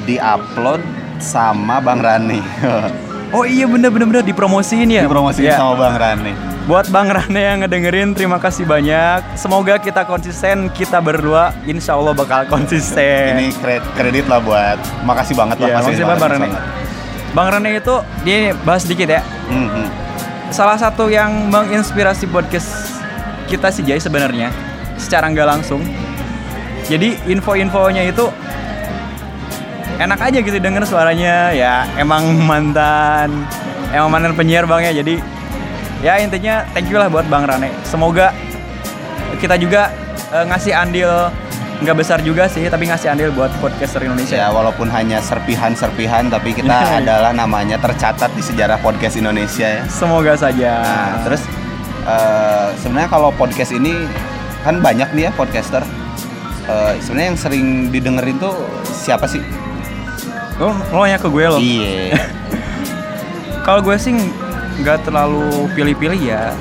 diupload 0.04 0.84
sama 1.18 1.80
Bang 1.80 1.98
Rani. 1.98 2.44
oh 3.36 3.44
iya 3.44 3.66
bener 3.66 3.90
bener 3.90 4.06
bener 4.06 4.24
dipromosiin 4.24 4.90
ya 4.90 5.02
Dipromosiin 5.02 5.48
Ya. 5.48 5.58
sama 5.58 5.74
Bang 5.80 5.96
Rani. 5.96 6.55
Buat 6.66 6.90
bang 6.90 7.14
Rane 7.14 7.42
yang 7.42 7.58
ngedengerin 7.62 8.18
terima 8.18 8.42
kasih 8.42 8.66
banyak 8.66 9.22
semoga 9.38 9.78
kita 9.78 10.02
konsisten 10.02 10.74
kita 10.74 10.98
berdua 10.98 11.54
insya 11.70 11.94
Allah 11.94 12.18
bakal 12.18 12.42
konsisten 12.50 13.38
Ini 13.38 13.54
kre- 13.62 13.86
kredit 13.94 14.26
lah 14.26 14.42
buat 14.42 14.82
makasih 15.06 15.38
banget 15.38 15.62
lah 15.62 15.70
Iya, 15.70 15.76
makasih 15.78 16.04
banget 16.04 16.18
Bang 16.18 16.32
Rane. 16.34 16.42
sangat. 16.50 16.64
Bang 17.38 17.48
Rane 17.54 17.70
itu 17.78 17.96
dia 18.26 18.38
bahas 18.66 18.82
dikit 18.82 19.06
ya. 19.06 19.22
Hmm, 19.46 19.68
hmm. 19.70 19.88
Salah 20.50 20.80
satu 20.80 21.06
yang 21.06 21.52
menginspirasi 21.54 22.26
podcast 22.34 22.98
kita 23.46 23.70
sih 23.70 23.86
Jay 23.86 24.02
sebenarnya 24.02 24.50
secara 24.98 25.30
nggak 25.30 25.46
langsung. 25.46 25.86
Jadi 26.90 27.14
info-infonya 27.30 28.10
itu 28.10 28.26
enak 30.02 30.18
aja 30.18 30.38
gitu 30.42 30.58
denger 30.58 30.82
suaranya 30.82 31.54
ya 31.54 31.86
emang 31.96 32.26
mantan 32.42 33.46
emang 33.94 34.10
mantan 34.12 34.34
penyiar 34.34 34.68
bang 34.68 34.92
ya 34.92 35.00
jadi 35.00 35.16
ya 36.06 36.22
intinya 36.22 36.62
thank 36.72 36.86
you 36.86 36.96
lah 36.96 37.10
buat 37.10 37.26
Bang 37.26 37.50
Rane 37.50 37.74
semoga 37.82 38.30
kita 39.42 39.58
juga 39.58 39.90
eh, 40.30 40.46
ngasih 40.46 40.72
andil 40.72 41.10
nggak 41.76 41.98
besar 41.98 42.22
juga 42.22 42.46
sih 42.46 42.70
tapi 42.70 42.88
ngasih 42.88 43.10
andil 43.10 43.34
buat 43.34 43.52
podcaster 43.60 44.00
Indonesia 44.00 44.38
Ya 44.38 44.48
walaupun 44.48 44.88
hanya 44.88 45.20
serpihan-serpihan 45.20 46.30
tapi 46.30 46.54
kita 46.54 46.72
adalah 47.02 47.34
namanya 47.34 47.76
tercatat 47.76 48.32
di 48.32 48.40
sejarah 48.40 48.80
podcast 48.80 49.18
Indonesia 49.18 49.68
ya. 49.68 49.84
semoga 49.90 50.38
saja 50.38 50.72
Nah, 50.80 51.26
terus 51.26 51.42
eh, 52.06 52.68
sebenarnya 52.80 53.10
kalau 53.10 53.34
podcast 53.34 53.74
ini 53.74 54.06
kan 54.62 54.82
banyak 54.82 55.10
nih 55.14 55.30
ya 55.30 55.32
podcaster. 55.34 55.84
Eh, 56.66 56.94
sebenarnya 56.98 57.28
yang 57.30 57.38
sering 57.38 57.66
didengerin 57.90 58.38
tuh 58.40 58.56
siapa 58.88 59.26
sih? 59.26 59.44
lo 60.56 60.72
lo 60.72 61.04
nanya 61.04 61.20
ke 61.20 61.28
gue 61.28 61.46
lo 61.46 61.60
Iya. 61.60 62.16
kalau 63.68 63.84
gue 63.84 64.00
sih 64.00 64.16
nggak 64.82 65.08
terlalu 65.08 65.70
pilih-pilih 65.76 66.20
ya. 66.20 66.52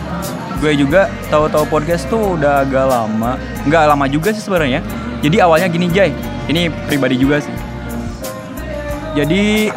Gue 0.62 0.78
juga 0.78 1.10
tahu-tahu 1.28 1.66
podcast 1.68 2.06
tuh 2.08 2.38
udah 2.38 2.64
agak 2.64 2.86
lama 2.88 3.36
nggak 3.66 3.82
lama 3.90 4.04
juga 4.06 4.30
sih 4.30 4.42
sebenarnya. 4.42 4.80
Jadi 5.24 5.36
awalnya 5.40 5.66
gini 5.70 5.88
Jay. 5.90 6.12
Ini 6.46 6.68
pribadi 6.86 7.16
juga 7.16 7.40
sih. 7.40 7.54
Jadi 9.14 9.70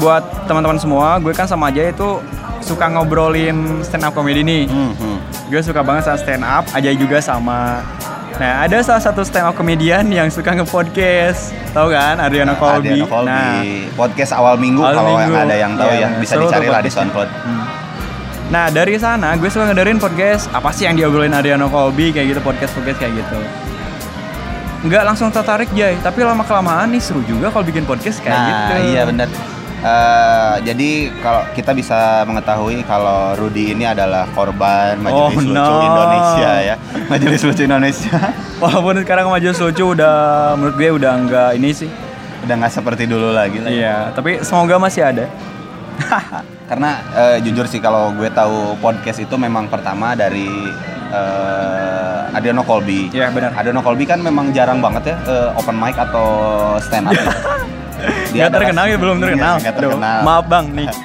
buat 0.00 0.24
teman-teman 0.50 0.80
semua 0.80 1.16
gue 1.22 1.30
kan 1.30 1.46
sama 1.46 1.70
Jay 1.70 1.94
itu 1.94 2.18
suka 2.64 2.88
ngobrolin 2.88 3.84
stand 3.84 4.08
up 4.08 4.16
comedy 4.16 4.40
nih. 4.40 4.64
Hmm, 4.66 4.92
hmm. 4.96 5.18
gue 5.52 5.60
suka 5.60 5.84
banget 5.84 6.08
sama 6.08 6.18
stand 6.18 6.44
up 6.44 6.64
Ajay 6.72 6.96
juga 6.96 7.20
sama 7.20 7.84
nah 8.34 8.66
ada 8.66 8.82
salah 8.82 8.98
satu 8.98 9.22
stand 9.22 9.46
up 9.46 9.54
comedian 9.54 10.10
yang 10.10 10.26
suka 10.26 10.50
nge-podcast 10.52 11.54
tahu 11.70 11.94
kan 11.94 12.18
Ariana 12.18 12.58
Colby 12.58 12.98
Adiana 12.98 13.06
Colby. 13.06 13.28
nah 13.30 13.62
podcast 13.94 14.34
awal 14.34 14.58
minggu 14.58 14.82
Awal 14.82 14.90
kalau 14.92 15.10
minggu. 15.14 15.22
yang 15.30 15.46
ada 15.46 15.54
yang 15.54 15.72
tahu 15.74 15.90
Iya, 15.90 16.00
ya 16.02 16.18
bisa 16.18 16.34
dicari 16.36 16.66
lah 16.66 16.80
di. 16.82 16.90
SoundCloud. 16.90 17.30
Hmm. 17.30 17.62
Nah 18.44 18.66
dari 18.68 18.94
sana 18.98 19.38
gue 19.38 19.46
suka 19.46 19.64
ngedengerin 19.66 19.98
podcast 19.98 20.50
apa 20.50 20.68
sih 20.70 20.84
yang 20.84 20.94
diobrolin 20.94 21.30
Ariana 21.30 21.66
Colby 21.66 22.10
kayak 22.10 22.34
gitu 22.34 22.40
podcast 22.42 22.74
podcast 22.74 22.98
kayak 22.98 23.14
gitu. 23.22 23.38
Nggak 24.84 25.02
langsung 25.08 25.32
tertarik 25.32 25.72
Jay, 25.72 25.96
tapi 26.02 26.20
lama 26.20 26.44
kelamaan 26.44 26.92
nih 26.92 27.00
seru 27.00 27.24
juga 27.24 27.48
kalau 27.48 27.64
bikin 27.64 27.88
podcast 27.88 28.20
kayak 28.20 28.36
nah, 28.36 28.48
gitu. 28.50 28.74
iya 28.92 29.02
benar. 29.08 29.30
Eh, 29.84 30.54
jadi 30.64 30.90
kalau 31.20 31.44
kita 31.52 31.76
bisa 31.76 32.24
mengetahui 32.24 32.88
kalau 32.88 33.36
Rudy 33.36 33.76
ini 33.76 33.84
adalah 33.84 34.24
korban 34.32 34.96
Majelis 34.96 35.36
Oh, 35.36 35.44
Lucu 35.44 35.52
no. 35.52 35.84
Indonesia 35.84 36.50
ya. 36.72 36.76
Majelis 37.12 37.44
Lucu 37.44 37.62
Indonesia. 37.68 38.16
Walaupun 38.64 39.04
sekarang 39.04 39.28
maju 39.28 39.44
lucu 39.52 39.84
udah 39.92 40.16
menurut 40.56 40.76
gue 40.80 40.88
udah 40.88 41.12
nggak 41.28 41.50
ini 41.60 41.70
sih. 41.76 41.90
Udah 42.48 42.64
nggak 42.64 42.72
seperti 42.72 43.04
dulu 43.04 43.36
lagi 43.36 43.60
lah. 43.60 43.68
ya. 43.68 43.76
Iya, 43.76 43.96
tapi 44.16 44.40
semoga 44.40 44.80
masih 44.80 45.04
ada. 45.04 45.28
Karena 46.72 47.04
eh, 47.12 47.36
jujur 47.44 47.68
sih 47.68 47.76
kalau 47.76 48.08
gue 48.16 48.32
tahu 48.32 48.80
podcast 48.80 49.20
itu 49.20 49.36
memang 49.36 49.68
pertama 49.68 50.16
dari 50.16 50.48
eh 51.12 52.20
Adriano 52.32 52.64
Colby. 52.64 53.12
Iya, 53.12 53.28
benar. 53.36 53.52
Adriano 53.52 53.84
Colby 53.84 54.08
kan 54.08 54.16
memang 54.18 54.48
jarang 54.56 54.80
banget 54.80 55.12
ya 55.12 55.16
eh, 55.28 55.48
open 55.60 55.76
mic 55.76 55.92
atau 56.00 56.24
stand 56.80 57.12
up. 57.12 57.20
Dia 58.30 58.42
adalah- 58.46 58.54
terkenal 58.62 58.84
ya 58.86 58.96
belum 58.96 59.16
Iya, 59.16 59.24
terkenal. 59.24 59.54
Aduh, 59.56 59.72
terkenal. 59.74 60.18
maaf 60.22 60.44
bang 60.46 60.66
nih. 60.72 60.88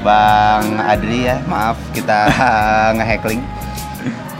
Bang 0.00 0.64
Adri 0.80 1.28
ya, 1.28 1.36
maaf 1.44 1.76
kita 1.92 2.18
ngehackling. 2.96 3.42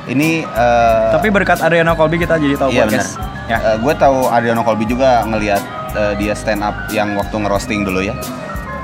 Ini 0.09 0.43
eh, 0.43 1.09
Tapi 1.13 1.29
berkat 1.29 1.61
Ariana 1.61 1.93
Colby 1.93 2.17
kita 2.17 2.35
jadi 2.35 2.57
tahu 2.57 2.73
iya 2.73 2.83
podcast. 2.83 3.21
Ya. 3.47 3.59
Eh, 3.61 3.77
gue 3.79 3.95
tahu 3.95 4.27
Adriano 4.27 4.63
Colby 4.63 4.85
juga 4.85 5.23
ngelihat 5.23 5.63
eh, 5.95 6.15
dia 6.17 6.33
stand 6.33 6.61
up 6.61 6.75
yang 6.89 7.15
waktu 7.15 7.37
ngerosting 7.37 7.85
dulu 7.85 8.01
ya. 8.01 8.17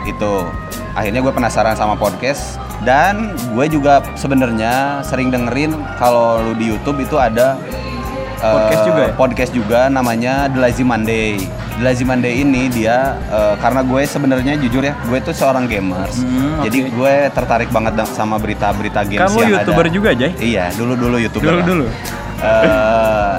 Itu 0.04 0.46
akhirnya 0.92 1.18
gue 1.18 1.32
penasaran 1.32 1.74
sama 1.74 1.96
podcast 1.96 2.60
dan 2.84 3.32
gue 3.50 3.66
juga 3.66 4.04
sebenarnya 4.14 5.00
sering 5.02 5.32
dengerin 5.32 5.72
kalau 5.96 6.38
lu 6.40 6.52
di 6.54 6.68
YouTube 6.68 7.00
itu 7.00 7.16
ada 7.16 7.56
eh, 8.36 8.52
Podcast 8.52 8.82
juga 8.84 9.02
ya? 9.02 9.12
podcast 9.12 9.52
juga 9.52 9.80
namanya 9.86 10.34
The 10.46 10.58
Lazy 10.58 10.82
Monday. 10.82 11.40
The 11.76 11.84
Lazy 11.84 12.02
Monday 12.02 12.32
ini 12.38 12.68
dia 12.68 12.96
eh, 13.26 13.54
karena 13.56 13.80
gue 13.80 14.02
sebenarnya 14.02 14.54
jujur 14.56 14.80
ya, 14.80 14.94
gue 15.02 15.18
tuh 15.20 15.32
seorang 15.32 15.64
gamers. 15.64 16.18
Hmm, 16.18 16.60
Jadi 16.62 16.78
oke. 16.82 16.92
gue 16.94 17.14
tertarik 17.30 17.68
banget 17.68 17.94
sama 18.06 18.36
berita-berita 18.36 19.04
games 19.04 19.28
lo 19.28 19.40
yang 19.40 19.56
youtuber 19.56 19.84
ada. 19.84 19.92
juga 19.92 20.10
Jay? 20.12 20.32
Iya, 20.38 20.72
dulu-dulu 20.72 21.16
YouTuber. 21.18 21.44
Dulu 21.46 21.60
dulu. 21.62 21.86
Eh, 22.38 23.34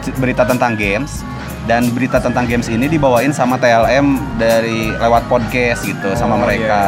c- 0.00 0.14
berita 0.16 0.42
tentang 0.42 0.74
games 0.74 1.22
dan 1.64 1.88
berita 1.88 2.20
tentang 2.20 2.44
games 2.44 2.68
ini 2.68 2.86
dibawain 2.86 3.32
sama 3.32 3.56
TLM 3.56 4.04
dari 4.36 4.92
lewat 4.92 5.26
podcast 5.26 5.80
gitu 5.82 6.12
sama 6.12 6.36
Oh, 6.36 6.40
mereka 6.40 6.80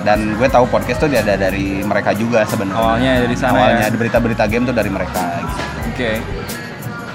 dan 0.00 0.38
gue 0.38 0.46
tahu 0.46 0.64
podcast 0.66 0.98
tuh 0.98 1.10
dia 1.10 1.18
ada 1.18 1.34
dari 1.36 1.82
mereka 1.82 2.14
juga 2.14 2.44
sebenarnya 2.44 2.78
Awalnya 2.78 3.12
dari 3.20 3.34
sana 3.34 3.58
awalnya 3.58 3.86
ya. 3.86 3.92
berita-berita 3.92 4.44
game 4.46 4.64
tuh 4.64 4.72
dari 4.72 4.86
mereka 4.86 5.18
gitu. 5.36 5.60
Oke. 5.90 6.10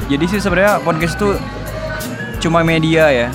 Jadi 0.05 0.23
sih 0.27 0.39
sebenarnya 0.39 0.79
podcast 0.79 1.17
itu 1.17 1.29
cuma 2.39 2.61
media 2.61 3.09
ya, 3.09 3.27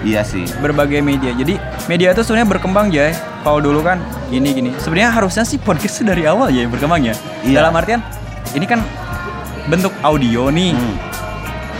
iya 0.00 0.24
sih 0.24 0.48
berbagai 0.58 1.04
media. 1.04 1.36
Jadi 1.36 1.60
media 1.86 2.16
itu 2.16 2.24
sebenarnya 2.24 2.48
berkembang 2.48 2.88
ya. 2.88 3.12
Kalau 3.44 3.60
dulu 3.60 3.84
kan 3.84 4.00
gini 4.28 4.56
gini. 4.56 4.70
Sebenarnya 4.80 5.12
harusnya 5.12 5.44
sih 5.44 5.60
podcast 5.60 6.00
itu 6.00 6.08
dari 6.08 6.24
awal 6.24 6.48
ya 6.48 6.64
berkembang 6.64 7.04
ya. 7.04 7.12
Iya. 7.44 7.60
Dalam 7.60 7.76
artian 7.76 8.00
ini 8.56 8.64
kan 8.64 8.80
bentuk 9.68 9.92
audio 10.00 10.48
nih, 10.48 10.72
Hmm. 10.72 10.96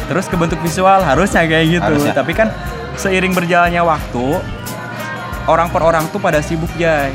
terus 0.08 0.28
ke 0.28 0.36
bentuk 0.36 0.60
visual 0.60 1.00
harusnya 1.00 1.48
kayak 1.48 1.80
gitu. 1.80 1.84
Harusnya. 1.84 2.12
Tapi 2.12 2.32
kan 2.36 2.52
seiring 3.00 3.32
berjalannya 3.32 3.80
waktu 3.80 4.26
orang 5.44 5.68
per 5.72 5.80
orang 5.80 6.04
tuh 6.08 6.20
pada 6.20 6.44
sibuk 6.44 6.72
Jay. 6.76 7.08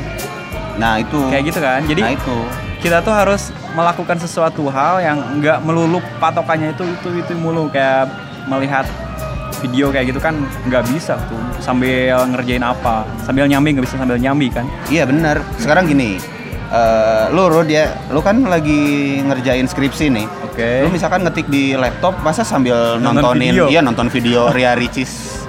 nah 0.78 0.96
itu 0.96 1.18
Kayak 1.30 1.44
gitu 1.54 1.58
kan. 1.62 1.80
Jadi 1.86 2.02
nah 2.02 2.12
itu 2.14 2.36
kita 2.80 2.98
tuh 3.04 3.12
harus 3.12 3.54
melakukan 3.74 4.16
sesuatu 4.18 4.66
hal 4.70 5.02
yang 5.02 5.18
nggak 5.40 5.62
melulu 5.62 5.98
patokannya 6.22 6.74
itu 6.74 6.84
itu 6.86 7.08
itu 7.20 7.32
mulu. 7.38 7.66
Kayak 7.70 8.10
melihat 8.46 8.86
video 9.60 9.92
kayak 9.92 10.14
gitu 10.14 10.20
kan 10.22 10.36
nggak 10.66 10.88
bisa 10.88 11.20
tuh 11.28 11.40
sambil 11.60 12.16
ngerjain 12.30 12.64
apa? 12.64 13.04
Sambil 13.26 13.50
nyambi 13.50 13.76
nggak 13.76 13.86
bisa 13.86 13.96
sambil 14.00 14.16
nyambi 14.16 14.48
kan? 14.48 14.64
Iya 14.88 15.04
benar. 15.06 15.42
Sekarang 15.58 15.90
gini 15.90 16.20
eh 16.70 17.26
lu 17.34 17.50
Rod 17.50 17.66
ya 17.66 17.90
lu 18.14 18.22
kan 18.22 18.46
lagi 18.46 19.18
ngerjain 19.26 19.66
skripsi 19.66 20.06
nih. 20.14 20.26
Oke 20.46 20.50
Oke. 20.60 20.84
Lu 20.84 20.92
misalkan 20.92 21.24
ngetik 21.24 21.48
di 21.48 21.72
laptop, 21.72 22.20
masa 22.20 22.44
sambil 22.44 23.00
Nonton 23.00 23.24
nontonin, 23.24 23.56
video. 23.56 23.64
iya 23.72 23.80
nonton 23.80 24.12
video 24.12 24.52
Ria 24.52 24.76
Ricis 24.76 25.39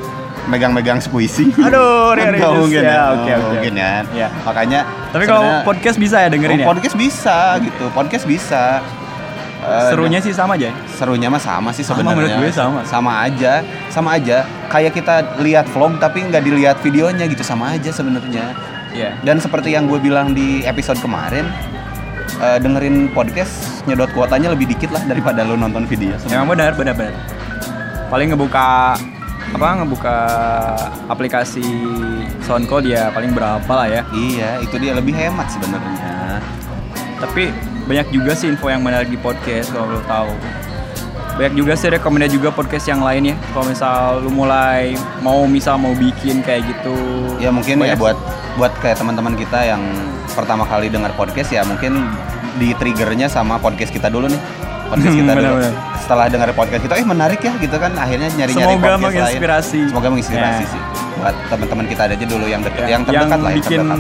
megang-megang 0.48 0.98
squishy. 0.98 1.52
Aduh, 1.68 2.14
Kan 2.18 2.34
mungkin 2.58 2.82
Ya, 2.82 2.92
ya, 2.92 3.04
oke, 3.12 3.32
oke. 3.32 3.46
mungkin 3.52 3.74
ya. 3.76 3.92
Ya. 4.16 4.28
Makanya. 4.42 4.80
Tapi 5.12 5.24
kalau 5.26 5.44
podcast 5.62 5.98
bisa 5.98 6.18
ya 6.18 6.30
dengerin 6.32 6.58
Oh, 6.58 6.64
ya? 6.64 6.68
podcast 6.68 6.96
bisa 6.96 7.38
gitu, 7.60 7.86
podcast 7.92 8.26
bisa. 8.26 8.82
Eh, 9.62 9.94
Serunya 9.94 10.18
sih 10.18 10.34
sama 10.34 10.58
aja. 10.58 10.70
ya? 10.70 10.76
serunya 10.90 11.30
mah 11.30 11.38
sama 11.38 11.70
sih 11.70 11.86
Sama, 11.86 12.02
sebenarnya. 12.02 12.18
menurut 12.18 12.34
gue 12.34 12.50
sama. 12.50 12.80
Sama 12.82 13.12
aja, 13.22 13.54
sama 13.88 14.10
aja. 14.18 14.42
Kayak 14.68 14.98
kita 14.98 15.16
lihat 15.38 15.70
vlog 15.70 16.02
tapi 16.02 16.26
nggak 16.26 16.42
dilihat 16.42 16.78
videonya 16.82 17.30
gitu 17.30 17.46
sama 17.46 17.78
aja 17.78 17.94
sebenarnya. 17.94 18.58
Iya. 18.90 19.14
Dan 19.22 19.38
seperti 19.38 19.72
yang 19.72 19.86
gue 19.86 20.02
bilang 20.02 20.34
di 20.34 20.66
episode 20.66 20.98
kemarin, 20.98 21.46
eh, 22.42 22.58
dengerin 22.58 23.14
podcast 23.14 23.86
nyedot 23.86 24.10
kuotanya 24.12 24.50
lebih 24.50 24.66
dikit 24.66 24.90
lah 24.90 25.06
daripada 25.06 25.46
lu 25.46 25.54
nonton 25.54 25.86
video. 25.86 26.18
Emang 26.26 26.50
benar, 26.50 26.74
benar, 26.74 26.98
benar. 26.98 27.14
Paling 28.10 28.34
ngebuka 28.34 28.98
apa 29.52 29.84
ngebuka 29.84 30.18
aplikasi 31.12 31.64
SoundCloud 32.48 32.88
ya 32.88 33.12
paling 33.12 33.36
berapa 33.36 33.72
lah 33.72 33.88
ya. 33.88 34.02
Iya, 34.16 34.64
itu 34.64 34.76
dia 34.80 34.96
lebih 34.96 35.12
hemat 35.12 35.52
sebenarnya. 35.52 36.40
Tapi 37.20 37.52
banyak 37.86 38.08
juga 38.16 38.32
sih 38.34 38.50
info 38.50 38.72
yang 38.72 38.82
menarik 38.82 39.12
di 39.12 39.20
podcast 39.20 39.76
kalau 39.76 40.00
lo 40.00 40.02
tahu. 40.08 40.32
Banyak 41.36 41.54
juga 41.56 41.74
sih 41.80 41.92
rekomendasi 41.92 42.38
juga 42.38 42.50
podcast 42.52 42.88
yang 42.88 43.04
lain 43.04 43.34
ya. 43.34 43.36
Kalau 43.52 43.66
misal 43.68 44.00
lu 44.24 44.32
mulai 44.32 44.96
mau 45.20 45.44
misal 45.48 45.76
mau 45.80 45.92
bikin 45.96 46.40
kayak 46.44 46.68
gitu. 46.68 46.96
Ya 47.44 47.52
mungkin 47.52 47.80
ya 47.84 47.96
Banyak 47.96 48.00
buat 48.00 48.18
buat 48.60 48.74
kayak 48.80 49.00
teman-teman 49.00 49.36
kita 49.36 49.64
yang 49.64 49.84
pertama 50.32 50.64
kali 50.68 50.92
dengar 50.92 51.12
podcast 51.16 51.52
ya 51.52 51.64
mungkin 51.64 52.08
di 52.60 52.76
triggernya 52.76 53.32
sama 53.32 53.60
podcast 53.60 53.92
kita 53.92 54.08
dulu 54.12 54.28
nih. 54.32 54.42
Podcast 54.92 55.16
kita 55.16 55.32
dulu. 55.34 55.70
Setelah 55.98 56.26
dengar 56.28 56.50
podcast 56.52 56.82
kita, 56.84 56.94
eh 56.94 57.06
menarik 57.06 57.40
ya 57.40 57.54
gitu 57.56 57.76
kan 57.76 57.92
akhirnya 57.96 58.28
nyari-nyari 58.30 58.68
Semoga 58.68 58.88
podcast 58.90 59.04
menginspirasi. 59.08 59.78
lain. 59.78 59.90
Semoga 59.90 60.08
menginspirasi 60.10 60.62
Ya. 60.62 60.68
sih. 60.68 60.82
Buat 61.16 61.36
teman-teman 61.48 61.86
kita 61.88 62.02
aja 62.04 62.16
dulu 62.18 62.46
yang 62.46 62.62
deket, 62.62 62.82
Ya, 62.82 62.90
yang 62.90 63.02
terdekat 63.02 63.40
lah, 63.40 63.50
yang 63.50 63.58
bikin 63.58 63.80
terdekat. 63.80 64.00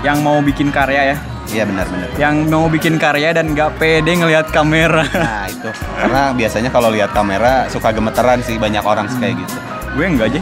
yang 0.00 0.18
mau 0.18 0.38
bikin 0.40 0.68
karya 0.68 1.02
ya. 1.04 1.16
Iya 1.50 1.62
benar-benar. 1.64 2.08
Yang 2.16 2.34
mau 2.48 2.66
bikin 2.66 2.94
karya 2.96 3.28
dan 3.30 3.46
nggak 3.48 3.70
pede 3.76 4.12
ngelihat 4.12 4.46
kamera. 4.48 5.02
Nah 5.04 5.46
itu 5.46 5.70
karena 5.96 6.22
biasanya 6.32 6.70
kalau 6.70 6.88
lihat 6.88 7.10
kamera 7.10 7.66
suka 7.66 7.90
gemeteran 7.90 8.38
sih 8.40 8.54
banyak 8.56 8.82
orang 8.82 9.06
sih 9.06 9.18
kayak 9.18 9.34
gitu. 9.36 9.56
Gue 9.92 10.04
enggak 10.08 10.26
aja. 10.28 10.40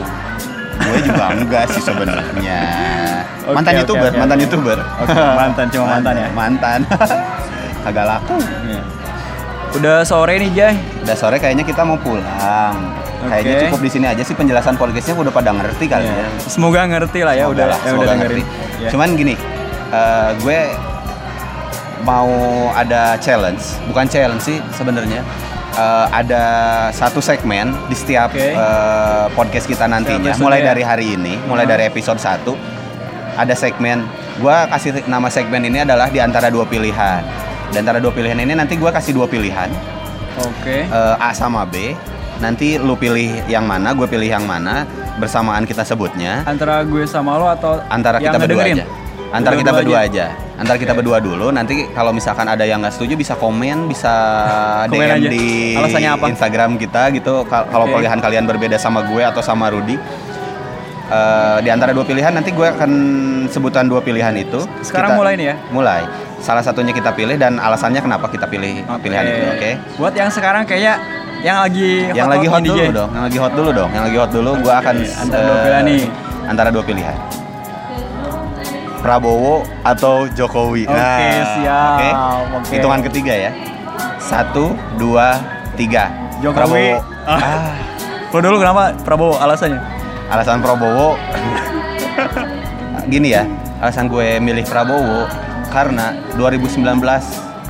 Gue 0.79 0.99
juga 1.03 1.25
enggak 1.31 1.65
sih 1.71 1.83
sebenarnya. 1.83 2.61
Oke, 3.43 3.57
mantan 3.57 3.73
oke, 3.73 3.81
youtuber, 3.83 4.05
oke, 4.07 4.17
mantan 4.17 4.37
oke. 4.37 4.45
youtuber. 4.45 4.79
Oke, 5.01 5.17
mantan, 5.17 5.67
cuma 5.69 5.87
mantan 5.91 6.15
ya? 6.15 6.29
Mantan. 6.31 6.81
Kagak 7.85 8.05
laku. 8.07 8.37
Iya. 8.65 8.81
Udah 9.71 10.01
sore 10.03 10.39
nih 10.39 10.51
Jay. 10.51 10.75
Udah 11.03 11.15
sore 11.15 11.37
kayaknya 11.37 11.63
kita 11.63 11.85
mau 11.85 11.97
pulang. 11.97 12.77
Kayaknya 13.21 13.53
Oke. 13.53 13.63
cukup 13.69 13.81
di 13.83 13.91
sini 13.91 14.07
aja 14.07 14.23
sih 14.23 14.33
penjelasan 14.33 14.75
podcastnya 14.75 15.13
udah 15.13 15.29
pada 15.29 15.51
ngerti 15.51 15.85
kali 15.87 16.07
Iya. 16.07 16.23
ya. 16.23 16.27
Semoga 16.41 16.87
ngerti 16.87 17.21
lah 17.21 17.35
ya 17.35 17.45
Semoga 17.45 17.53
udah 17.53 17.67
lah, 17.67 17.79
ya 17.79 17.89
semoga 17.89 18.05
udah 18.05 18.17
ngerti. 18.17 18.43
Ya. 18.79 18.89
Cuman 18.89 19.09
gini, 19.13 19.35
eh, 19.91 20.31
gue 20.39 20.59
mau 22.01 22.31
ada 22.73 23.19
challenge, 23.19 23.61
bukan 23.85 24.07
challenge 24.07 24.43
sih 24.45 24.59
sebenarnya. 24.73 25.21
Eh, 25.75 26.07
ada 26.13 26.45
satu 26.91 27.19
segmen 27.19 27.75
di 27.87 27.95
setiap 27.95 28.31
Oke. 28.31 28.55
eh, 28.55 29.25
podcast 29.35 29.67
kita 29.67 29.85
nantinya, 29.85 30.33
mulai 30.39 30.63
ya? 30.63 30.73
dari 30.73 30.83
hari 30.83 31.07
ini, 31.13 31.35
mulai 31.45 31.67
Hmm. 31.67 31.75
dari 31.75 31.85
episode 31.85 32.19
1 32.19 32.55
ada 33.35 33.53
segmen. 33.53 34.07
Gua 34.39 34.67
kasih 34.69 35.03
nama 35.11 35.27
segmen 35.27 35.59
ini 35.61 35.83
adalah 35.83 36.07
di 36.07 36.19
antara 36.19 36.47
dua 36.49 36.63
pilihan. 36.65 37.48
Di 37.69 37.77
antara 37.77 37.99
dua 37.99 38.11
pilihan 38.11 38.37
ini 38.37 38.53
nanti 38.53 38.75
gua 38.75 38.89
kasih 38.89 39.13
dua 39.13 39.25
pilihan, 39.25 39.69
Oke. 40.39 40.85
eh, 40.85 41.15
A 41.19 41.31
sama 41.33 41.63
B. 41.63 41.93
Nanti 42.39 42.79
lu 42.79 42.95
pilih 42.95 43.43
yang 43.47 43.67
mana, 43.67 43.91
gue 43.91 44.07
pilih 44.07 44.31
yang 44.31 44.47
mana, 44.47 44.87
bersamaan 45.19 45.67
kita 45.67 45.83
sebutnya 45.83 46.47
Antara 46.47 46.87
gue 46.87 47.03
sama 47.03 47.35
lo 47.35 47.51
atau 47.51 47.83
antara 47.85 48.17
kita 48.17 48.39
berdua 48.39 48.63
aja 48.65 48.87
antara 49.29 49.55
kita 49.55 49.75
Berdua 49.75 49.99
aja. 50.01 50.31
aja. 50.31 50.57
antara 50.57 50.75
kita 50.75 50.91
Oke. 50.91 50.99
berdua 50.99 51.19
dulu 51.19 51.51
nanti 51.51 51.85
kalau 51.93 52.11
misalkan 52.11 52.47
ada 52.47 52.63
yang 52.63 52.79
nggak 52.79 52.91
setuju 52.91 53.13
bisa 53.15 53.35
komen 53.35 53.85
bisa 53.85 54.09
Komen 54.87 54.95
DM 54.97 55.19
aja. 55.19 55.29
di 55.29 55.47
Alasannya 55.75 56.11
apa? 56.15 56.25
Instagram 56.29 56.71
kita 56.77 57.03
gitu 57.13 57.43
Kal- 57.45 57.66
kalau 57.66 57.85
Oke. 57.85 57.99
pilihan 57.99 58.16
kalian 58.16 58.45
berbeda 58.45 58.79
sama 58.79 59.03
gue 59.05 59.21
atau 59.21 59.38
sama 59.38 59.69
Rudy 59.69 59.99
eh, 61.09 61.59
di 61.61 61.69
antara 61.69 61.90
dua 61.90 62.05
pilihan 62.05 62.31
nanti 62.31 62.51
gue 62.51 62.64
akan 62.64 62.90
sebutan 63.49 63.85
dua 63.85 64.01
pilihan 64.01 64.33
itu 64.35 64.62
Sekarang 64.81 65.12
Kita- 65.12 65.19
mulai 65.19 65.33
nih 65.35 65.47
ya? 65.47 65.57
mulai 65.69 66.03
salah 66.38 66.61
satunya 66.61 66.90
kita 66.90 67.11
pilih 67.11 67.35
dan 67.35 67.57
alasannya 67.57 67.98
kenapa 67.98 68.27
kita 68.27 68.44
pilih 68.44 68.72
pilihan 68.98 69.24
itu 69.24 69.40
oke 69.48 69.70
Buat 69.96 70.14
yang 70.14 70.31
sekarang 70.31 70.62
kayaknya 70.62 70.94
yang 71.38 71.59
lagi 71.61 72.11
yang 72.11 72.27
lagi 72.27 72.46
hot 72.46 72.59
nih, 72.59 72.68
dulu 72.68 72.79
Jay. 72.81 72.88
dong 72.90 73.11
yang 73.12 73.24
lagi 73.24 73.38
hot 73.38 73.53
dulu 73.53 73.70
dong 73.72 73.90
yang 73.90 74.05
lagi 74.05 74.16
hot 74.16 74.31
dulu 74.31 74.51
gue 74.57 74.74
akan 74.74 74.94
antara 75.16 75.40
dua 75.40 75.51
eh, 75.51 75.62
pilihan 75.62 75.85
nih. 75.85 76.03
antara 76.44 76.68
dua 76.68 76.85
pilihan 76.85 77.16
Prabowo 78.98 79.55
atau 79.83 80.27
Jokowi 80.29 80.83
Oke, 80.85 80.90
Nah, 80.90 81.46
siap. 81.55 81.94
oke. 81.94 82.09
Oke. 82.59 82.70
hitungan 82.74 83.01
ketiga 83.01 83.33
ya 83.33 83.51
satu 84.18 84.74
dua 84.98 85.38
tiga 85.74 86.11
Jokowi. 86.38 86.55
Prabowo 86.57 86.94
Ah. 87.24 87.38
ah, 87.38 87.72
Lo 88.29 88.38
dulu 88.40 88.57
kenapa 88.59 88.92
Prabowo 88.98 89.37
alasannya? 89.37 89.79
alasan 90.29 90.59
Prabowo 90.59 91.14
gini 93.12 93.33
ya 93.33 93.46
alasan 93.79 94.07
gue 94.07 94.37
milih 94.38 94.66
Prabowo 94.66 95.24
karena 95.68 96.07
2019 96.35 96.98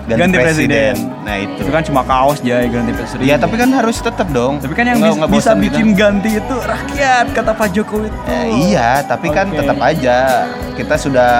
ganti, 0.08 0.16
Ganti 0.16 0.36
presiden. 0.38 0.94
presiden. 0.96 0.96
nah 1.20 1.36
itu 1.36 1.60
Itu 1.60 1.68
kan 1.68 1.82
cuma 1.82 2.00
kaos 2.02 2.40
Jay 2.40 2.64
ganti 2.66 2.90
presiden. 2.90 3.22
ya 3.22 3.36
tapi 3.36 3.54
kan 3.54 3.68
harus 3.68 3.98
tetap 3.98 4.24
dong 4.30 4.56
Tapi 4.56 4.72
kan 4.72 4.84
yang 4.86 4.96
Nggak- 4.96 5.10
bis- 5.10 5.18
nggak 5.18 5.30
bisa 5.30 5.40
bosan 5.44 5.54
gitu. 5.54 5.64
bikin 5.68 5.86
ganti 5.92 6.30
itu 6.34 6.56
rakyat 6.58 7.26
kata 7.30 7.52
Pak 7.52 7.68
Jokowi 7.70 8.06
itu. 8.08 8.18
Ya, 8.24 8.42
iya, 8.48 8.90
tapi 9.02 9.28
kan 9.28 9.46
Oke. 9.46 9.60
tetap 9.60 9.78
aja 9.78 10.16
kita 10.72 10.94
sudah 10.96 11.32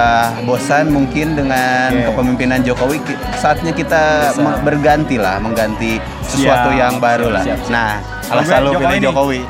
bosan 0.43 0.85
mungkin 0.87 1.33
dengan 1.33 1.89
Oke. 1.89 2.05
kepemimpinan 2.05 2.59
Jokowi. 2.61 3.01
Saatnya 3.33 3.71
kita 3.71 4.03
Bisa. 4.31 4.61
berganti 4.61 5.15
lah, 5.15 5.39
mengganti 5.39 5.97
sesuatu 6.21 6.69
Siap, 6.69 6.77
yang 6.77 6.93
baru 6.99 7.31
lah. 7.31 7.41
siap, 7.41 7.57
siap. 7.59 7.71
Nah, 7.71 7.91
alasan 8.29 8.59
lu 8.61 8.71
Jokowi 8.71 8.85
pilih. 8.91 9.05
Jokowi. 9.07 9.41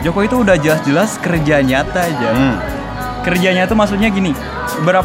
Jokowi 0.00 0.24
itu 0.24 0.36
udah 0.38 0.56
jelas-jelas 0.56 1.10
kerja 1.18 1.56
nyata 1.60 2.00
aja. 2.00 2.30
Hmm. 2.30 2.56
Kerjanya 3.20 3.66
itu 3.66 3.74
maksudnya 3.74 4.08
gini, 4.08 4.32
beberapa 4.80 5.04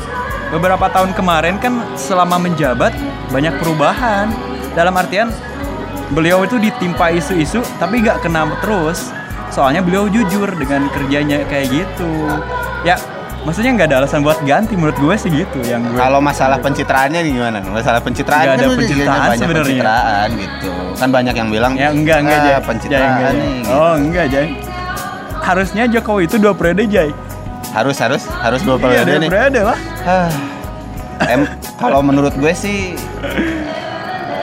beberapa 0.53 0.85
tahun 0.87 1.11
kemarin 1.11 1.57
kan 1.57 1.73
selama 1.95 2.37
menjabat 2.37 2.93
banyak 3.29 3.57
perubahan. 3.57 4.29
Dalam 4.73 4.93
artian 4.93 5.33
beliau 6.09 6.45
itu 6.45 6.57
ditimpa 6.57 7.09
isu-isu 7.09 7.65
tapi 7.77 7.99
nggak 7.99 8.21
kena 8.21 8.45
terus. 8.61 9.09
Soalnya 9.49 9.81
beliau 9.81 10.05
jujur 10.07 10.49
dengan 10.53 10.89
kerjanya 10.89 11.45
kayak 11.45 11.69
gitu. 11.69 12.09
Ya, 12.81 12.97
maksudnya 13.41 13.69
nggak 13.71 13.87
ada 13.87 13.97
alasan 14.01 14.25
buat 14.25 14.41
ganti 14.41 14.73
menurut 14.73 14.97
gue 14.97 15.13
sih 15.15 15.29
gitu 15.31 15.61
yang 15.61 15.85
gue. 15.85 15.97
Kalau 15.97 16.17
masalah 16.17 16.57
pencitraannya 16.57 17.21
nih 17.21 17.31
gimana? 17.33 17.57
Masalah 17.61 18.01
pencitraan 18.01 18.45
Nggak 18.45 18.55
kan 18.55 18.65
ada 18.65 18.73
pencitraan 18.75 19.29
sebenarnya. 19.37 19.61
pencitraan 19.61 20.27
gitu. 20.33 20.69
Kan 20.93 21.09
banyak 21.09 21.35
yang 21.35 21.49
bilang 21.49 21.73
ya 21.75 21.89
enggak 21.89 22.17
enggak 22.21 22.33
"Ah, 22.35 22.43
Jay. 22.43 22.49
Jay, 22.51 22.65
pencitraan 22.65 23.05
enggak, 23.11 23.29
Jay. 23.29 23.37
nih. 23.37 23.53
gitu. 23.53 23.69
Oh, 23.71 23.93
enggak, 23.93 24.25
Jay. 24.27 24.47
Harusnya 25.43 25.83
Jokowi 25.85 26.23
itu 26.25 26.35
dua 26.39 26.53
periode, 26.55 26.83
Jay. 26.87 27.09
Harus 27.73 27.97
harus 27.97 28.23
harus 28.29 28.61
dua 28.61 28.75
Iya, 28.75 28.83
periode 28.83 29.09
dua 29.09 29.19
nih. 29.19 29.29
periode 29.29 29.59
lah. 29.63 29.79
Em 31.25 31.41
kalau 31.75 32.01
menurut 32.01 32.33
gue 32.33 32.53
sih 32.53 32.93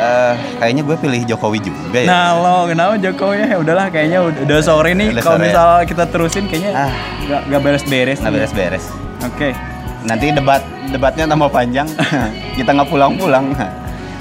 eh, 0.00 0.32
kayaknya 0.58 0.82
gue 0.82 0.96
pilih 0.96 1.20
Jokowi 1.26 1.58
juga 1.60 1.98
ya. 1.98 2.08
Nah 2.08 2.26
lo 2.34 2.56
kenapa 2.66 2.96
Jokowi 2.96 3.44
ya 3.44 3.56
udahlah 3.56 3.86
kayaknya 3.88 4.18
udah, 4.22 4.40
udah 4.42 4.58
sore 4.60 4.90
nih 4.92 5.12
kalau 5.18 5.36
ya. 5.36 5.44
misal 5.44 5.68
kita 5.84 6.04
terusin 6.06 6.44
kayaknya 6.46 6.72
Ah. 6.72 6.92
nggak 7.20 7.40
nggak 7.46 7.60
beres-beres. 7.60 8.18
nih. 8.18 8.30
beres-beres. 8.32 8.84
Oke. 9.22 9.52
Nanti 10.00 10.32
debat 10.32 10.64
debatnya 10.88 11.28
tambah 11.28 11.52
panjang. 11.52 11.84
Kita 12.56 12.72
nggak 12.72 12.88
pulang-pulang. 12.88 13.52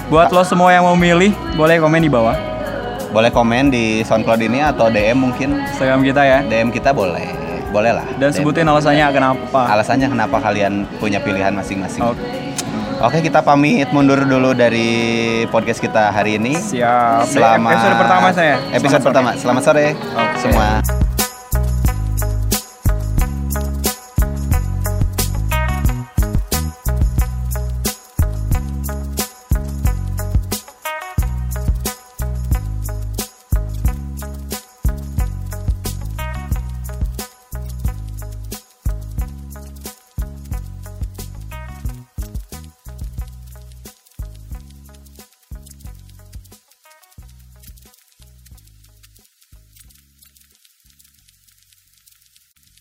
Buat 0.08 0.28
lo 0.30 0.44
semua 0.44 0.70
yang 0.70 0.84
mau 0.84 0.92
milih 0.94 1.32
boleh 1.56 1.78
komen 1.78 2.02
di 2.02 2.10
bawah 2.10 2.36
Boleh 3.10 3.32
komen 3.32 3.72
di 3.72 4.04
SoundCloud 4.04 4.38
ini 4.40 4.60
atau 4.60 4.92
DM 4.92 5.16
mungkin. 5.16 5.64
Instagram 5.64 6.04
kita 6.04 6.22
ya. 6.22 6.38
DM 6.44 6.70
kita 6.70 6.92
boleh. 6.92 7.39
Boleh 7.70 7.94
lah. 7.94 8.06
Dan 8.18 8.34
DM. 8.34 8.42
sebutin 8.42 8.66
alasannya 8.66 9.06
kenapa. 9.14 9.62
alasannya 9.70 10.08
kenapa 10.10 10.38
kalian 10.42 10.90
punya 10.98 11.22
pilihan 11.22 11.54
masing-masing. 11.54 12.02
Oke. 12.02 12.50
Oke, 13.00 13.24
kita 13.24 13.40
pamit 13.40 13.88
mundur 13.96 14.20
dulu 14.28 14.52
dari 14.52 14.92
podcast 15.48 15.80
kita 15.80 16.12
hari 16.12 16.36
ini. 16.36 16.52
Siap. 16.60 17.32
Selamat 17.32 17.80
Episode 17.80 17.96
pertama 17.96 18.28
saya. 18.36 18.56
Episode 18.76 18.76
Selamat 18.76 18.92
sore. 18.92 19.08
pertama. 19.08 19.30
Selamat 19.40 19.64
sore 19.64 19.86
Oke. 19.96 20.36
semua. 20.44 20.99